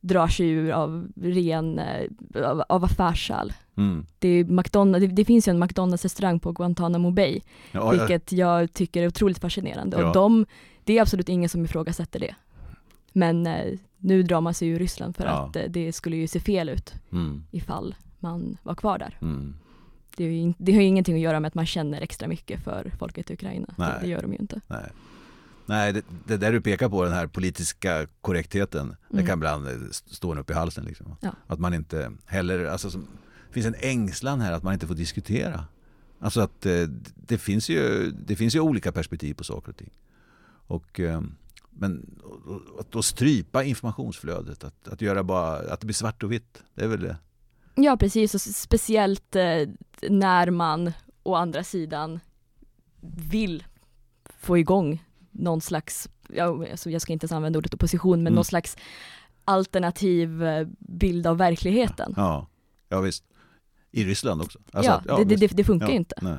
drar 0.00 0.28
sig 0.28 0.48
ur 0.48 0.70
av 0.70 1.08
ren, 1.22 1.78
eh, 1.78 2.10
av, 2.44 2.62
av 2.68 2.84
affärsskäl. 2.84 3.52
Mm. 3.76 4.06
Det, 4.18 4.42
det, 4.42 5.06
det 5.06 5.24
finns 5.24 5.48
ju 5.48 5.50
en 5.50 5.58
McDonalds-restaurang 5.64 6.40
på 6.40 6.52
Guantanamo 6.52 7.10
Bay, 7.10 7.32
Ja, 7.32 7.40
ja, 7.72 7.90
vilket 7.90 8.32
jag 8.32 8.72
tycker 8.72 9.02
är 9.02 9.06
otroligt 9.06 9.38
fascinerande. 9.38 10.00
Ja. 10.00 10.06
Och 10.08 10.14
de, 10.14 10.46
det 10.84 10.98
är 10.98 11.02
absolut 11.02 11.28
ingen 11.28 11.48
som 11.48 11.64
ifrågasätter 11.64 12.20
det. 12.20 12.34
Men 13.12 13.46
eh, 13.46 13.78
nu 14.00 14.22
drar 14.22 14.40
man 14.40 14.54
sig 14.54 14.68
ur 14.68 14.78
Ryssland 14.78 15.16
för 15.16 15.24
Ja. 15.24 15.30
att 15.48 15.56
eh, 15.56 15.62
det 15.68 15.92
skulle 15.92 16.16
ju 16.16 16.26
se 16.26 16.40
fel 16.40 16.68
ut 16.68 16.94
mm. 17.12 17.44
ifall 17.50 17.94
man 18.18 18.56
var 18.62 18.74
kvar 18.74 18.98
där. 18.98 19.18
Mm. 19.22 19.54
Det, 20.16 20.24
är 20.24 20.28
ju 20.30 20.54
det 20.58 20.72
har 20.72 20.80
ju 20.80 20.86
ingenting 20.86 21.14
att 21.14 21.20
göra 21.20 21.40
med 21.40 21.48
att 21.48 21.54
man 21.54 21.66
känner 21.66 22.00
extra 22.00 22.28
mycket 22.28 22.64
för 22.64 22.92
folket 22.98 23.30
i 23.30 23.34
Ukraina. 23.34 23.74
Det, 23.76 23.98
det 24.00 24.06
gör 24.06 24.22
de 24.22 24.32
ju 24.32 24.38
inte. 24.38 24.60
Nej, 24.66 24.90
Nej 25.66 25.92
det, 25.92 26.02
det 26.26 26.36
där 26.36 26.52
du 26.52 26.60
pekar 26.60 26.88
på, 26.88 27.04
den 27.04 27.12
här 27.12 27.26
politiska 27.26 28.06
korrektheten, 28.20 28.96
det 29.08 29.14
Mm. 29.14 29.26
kan 29.26 29.38
ibland 29.38 29.66
eh, 29.68 29.72
stå 29.90 30.32
en 30.32 30.38
upp 30.38 30.50
i 30.50 30.52
halsen. 30.52 30.84
Liksom. 30.84 31.16
Ja. 31.20 31.30
Att 31.46 31.58
man 31.58 31.74
inte 31.74 32.12
heller, 32.26 32.64
alltså 32.64 32.90
som, 32.90 33.06
det 33.48 33.52
finns 33.54 33.66
en 33.66 33.74
ängslan 33.78 34.40
här 34.40 34.52
att 34.52 34.62
man 34.62 34.72
inte 34.74 34.86
får 34.86 34.94
diskutera. 34.94 35.64
Alltså 36.20 36.40
att 36.40 36.66
eh, 36.66 36.82
det, 37.14 37.38
finns 37.38 37.68
ju, 37.68 38.10
det 38.10 38.36
finns 38.36 38.54
ju 38.56 38.60
olika 38.60 38.92
perspektiv 38.92 39.34
på 39.34 39.44
saker 39.44 39.70
och 39.70 39.76
ting. 39.76 39.90
Och, 40.66 41.00
eh, 41.00 41.20
men 41.80 42.20
att 42.78 42.92
då 42.92 43.02
strypa 43.02 43.64
informationsflödet, 43.64 44.64
att, 44.64 44.88
att 44.88 45.00
göra 45.00 45.22
bara, 45.22 45.56
att 45.72 45.80
det 45.80 45.86
blir 45.86 45.94
svart 45.94 46.22
och 46.22 46.32
vitt, 46.32 46.62
det 46.74 46.84
är 46.84 46.88
väl 46.88 47.00
det. 47.00 47.16
Ja 47.74 47.96
precis, 47.96 48.34
och 48.34 48.40
speciellt 48.40 49.36
eh, 49.36 49.68
när 50.08 50.50
man 50.50 50.92
å 51.22 51.34
andra 51.34 51.64
sidan 51.64 52.20
vill 53.30 53.64
få 54.40 54.58
igång 54.58 55.04
någon 55.30 55.60
slags, 55.60 56.08
ja, 56.28 56.66
alltså 56.70 56.90
jag 56.90 57.02
ska 57.02 57.12
inte 57.12 57.24
ens 57.24 57.32
använda 57.32 57.58
ordet 57.58 57.74
opposition, 57.74 58.10
men 58.18 58.26
Mm. 58.26 58.34
någon 58.34 58.44
slags 58.44 58.76
alternativ 59.44 60.42
eh, 60.44 60.68
bild 60.78 61.26
av 61.26 61.36
verkligheten. 61.38 62.14
Ja, 62.16 62.46
ja 62.88 63.00
visst. 63.00 63.24
I 63.90 64.04
Ryssland 64.04 64.42
också. 64.42 64.58
Alltså 64.72 65.02
ja, 65.06 65.20
att- 65.22 65.28
det, 65.28 65.36
det, 65.36 65.46
det, 65.46 65.64
funkar 65.64 65.86
Ja, 65.86 65.90
ju 65.92 65.96
inte. 65.96 66.14
Nej. 66.22 66.38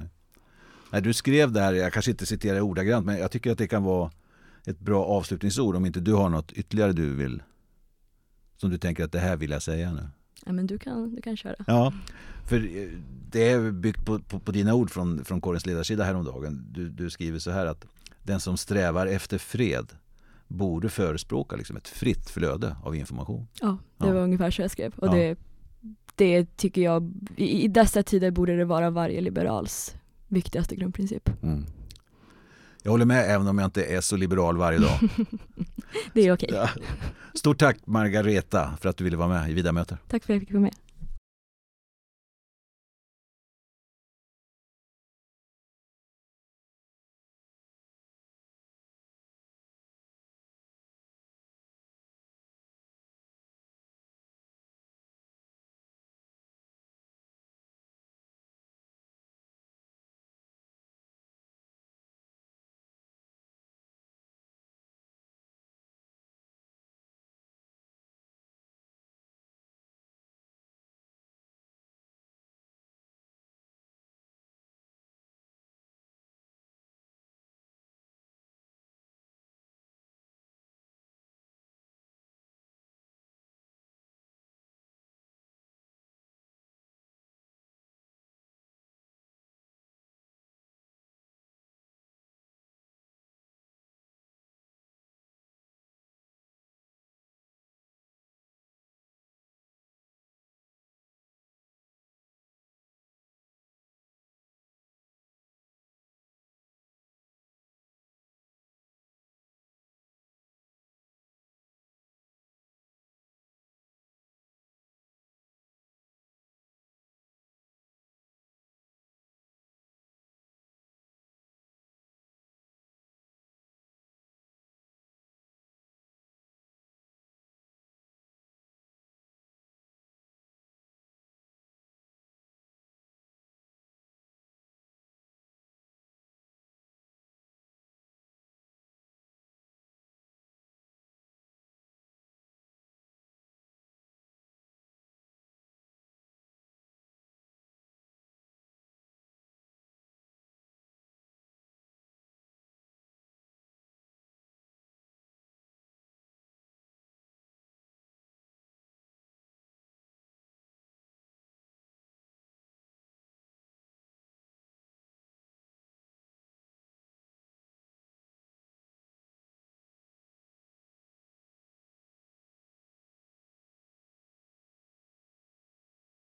nej, 0.91 1.01
du 1.01 1.13
skrev 1.13 1.51
där, 1.51 1.73
jag 1.73 1.93
kanske 1.93 2.11
inte 2.11 2.25
citerar 2.25 2.59
ordagrant, 2.61 3.05
men 3.05 3.17
jag 3.19 3.31
tycker 3.31 3.51
att 3.51 3.57
det 3.57 3.67
kan 3.67 3.83
vara 3.83 4.11
ett 4.65 4.79
bra 4.79 5.05
avslutningsord 5.05 5.75
om 5.75 5.85
inte 5.85 5.99
du 5.99 6.13
har 6.13 6.29
något 6.29 6.51
ytterligare 6.51 6.93
du 6.93 7.15
vill 7.15 7.43
som 8.57 8.69
du 8.69 8.77
tänker 8.77 9.03
att 9.03 9.11
det 9.11 9.19
här 9.19 9.37
vill 9.37 9.51
jag 9.51 9.61
säga 9.61 9.93
nu. 9.93 10.07
Ja, 10.45 10.51
men 10.51 10.67
du 10.67 10.77
kan, 10.79 11.15
du 11.15 11.21
kan 11.21 11.37
köra. 11.37 11.55
Ja, 11.67 11.93
för 12.49 12.57
eh, 12.77 12.87
det 13.31 13.49
är 13.49 13.71
byggt 13.71 14.05
på, 14.05 14.19
på, 14.19 14.39
på 14.39 14.51
dina 14.51 14.73
ord 14.73 14.89
från, 14.91 15.25
från 15.25 15.41
Korrens 15.41 15.65
ledarsida 15.65 16.03
häromdagen. 16.03 16.65
Du, 16.71 16.89
du 16.89 17.09
skriver 17.09 17.39
så 17.39 17.51
här 17.51 17.65
att 17.65 17.85
den 18.23 18.39
som 18.39 18.57
strävar 18.57 19.07
efter 19.07 19.37
fred 19.37 19.87
borde 20.47 20.89
förespråka 20.89 21.55
liksom 21.55 21.77
ett 21.77 21.87
fritt 21.87 22.29
flöde 22.29 22.75
av 22.83 22.95
information. 22.95 23.47
Ja, 23.61 23.77
det 23.97 24.07
Ja. 24.07 24.13
var 24.13 24.21
ungefär 24.21 24.51
så 24.51 24.61
jag 24.61 24.71
skrev. 24.71 24.93
Och 24.95 25.07
Ja. 25.07 25.11
det, 25.13 25.37
det 26.15 26.57
tycker 26.57 26.81
jag, 26.81 27.13
i, 27.37 27.63
i 27.63 27.67
dessa 27.67 28.03
tider 28.03 28.31
borde 28.31 28.57
det 28.57 28.65
vara 28.65 28.89
varje 28.89 29.21
liberals 29.21 29.95
viktigaste 30.27 30.75
grundprincip. 30.75 31.29
Mm. 31.43 31.65
Jag 32.83 32.91
håller 32.91 33.05
med 33.05 33.31
även 33.31 33.47
om 33.47 33.57
jag 33.57 33.67
inte 33.67 33.83
är 33.83 34.01
så 34.01 34.15
liberal 34.15 34.57
varje 34.57 34.79
dag. 34.79 34.99
Det 36.13 36.27
är 36.27 36.33
okej. 36.33 36.49
Ja. 36.53 36.69
Stort 37.33 37.57
tack 37.59 37.77
Margareta 37.85 38.77
för 38.81 38.89
att 38.89 38.97
du 38.97 39.03
ville 39.03 39.17
vara 39.17 39.27
med 39.27 39.49
i 39.49 39.53
Vida 39.53 39.71
möter. 39.71 39.97
Tack 40.07 40.23
för 40.23 40.33
att 40.33 40.35
jag 40.35 40.41
fick 40.41 40.51
vara 40.51 40.61
med. 40.61 40.75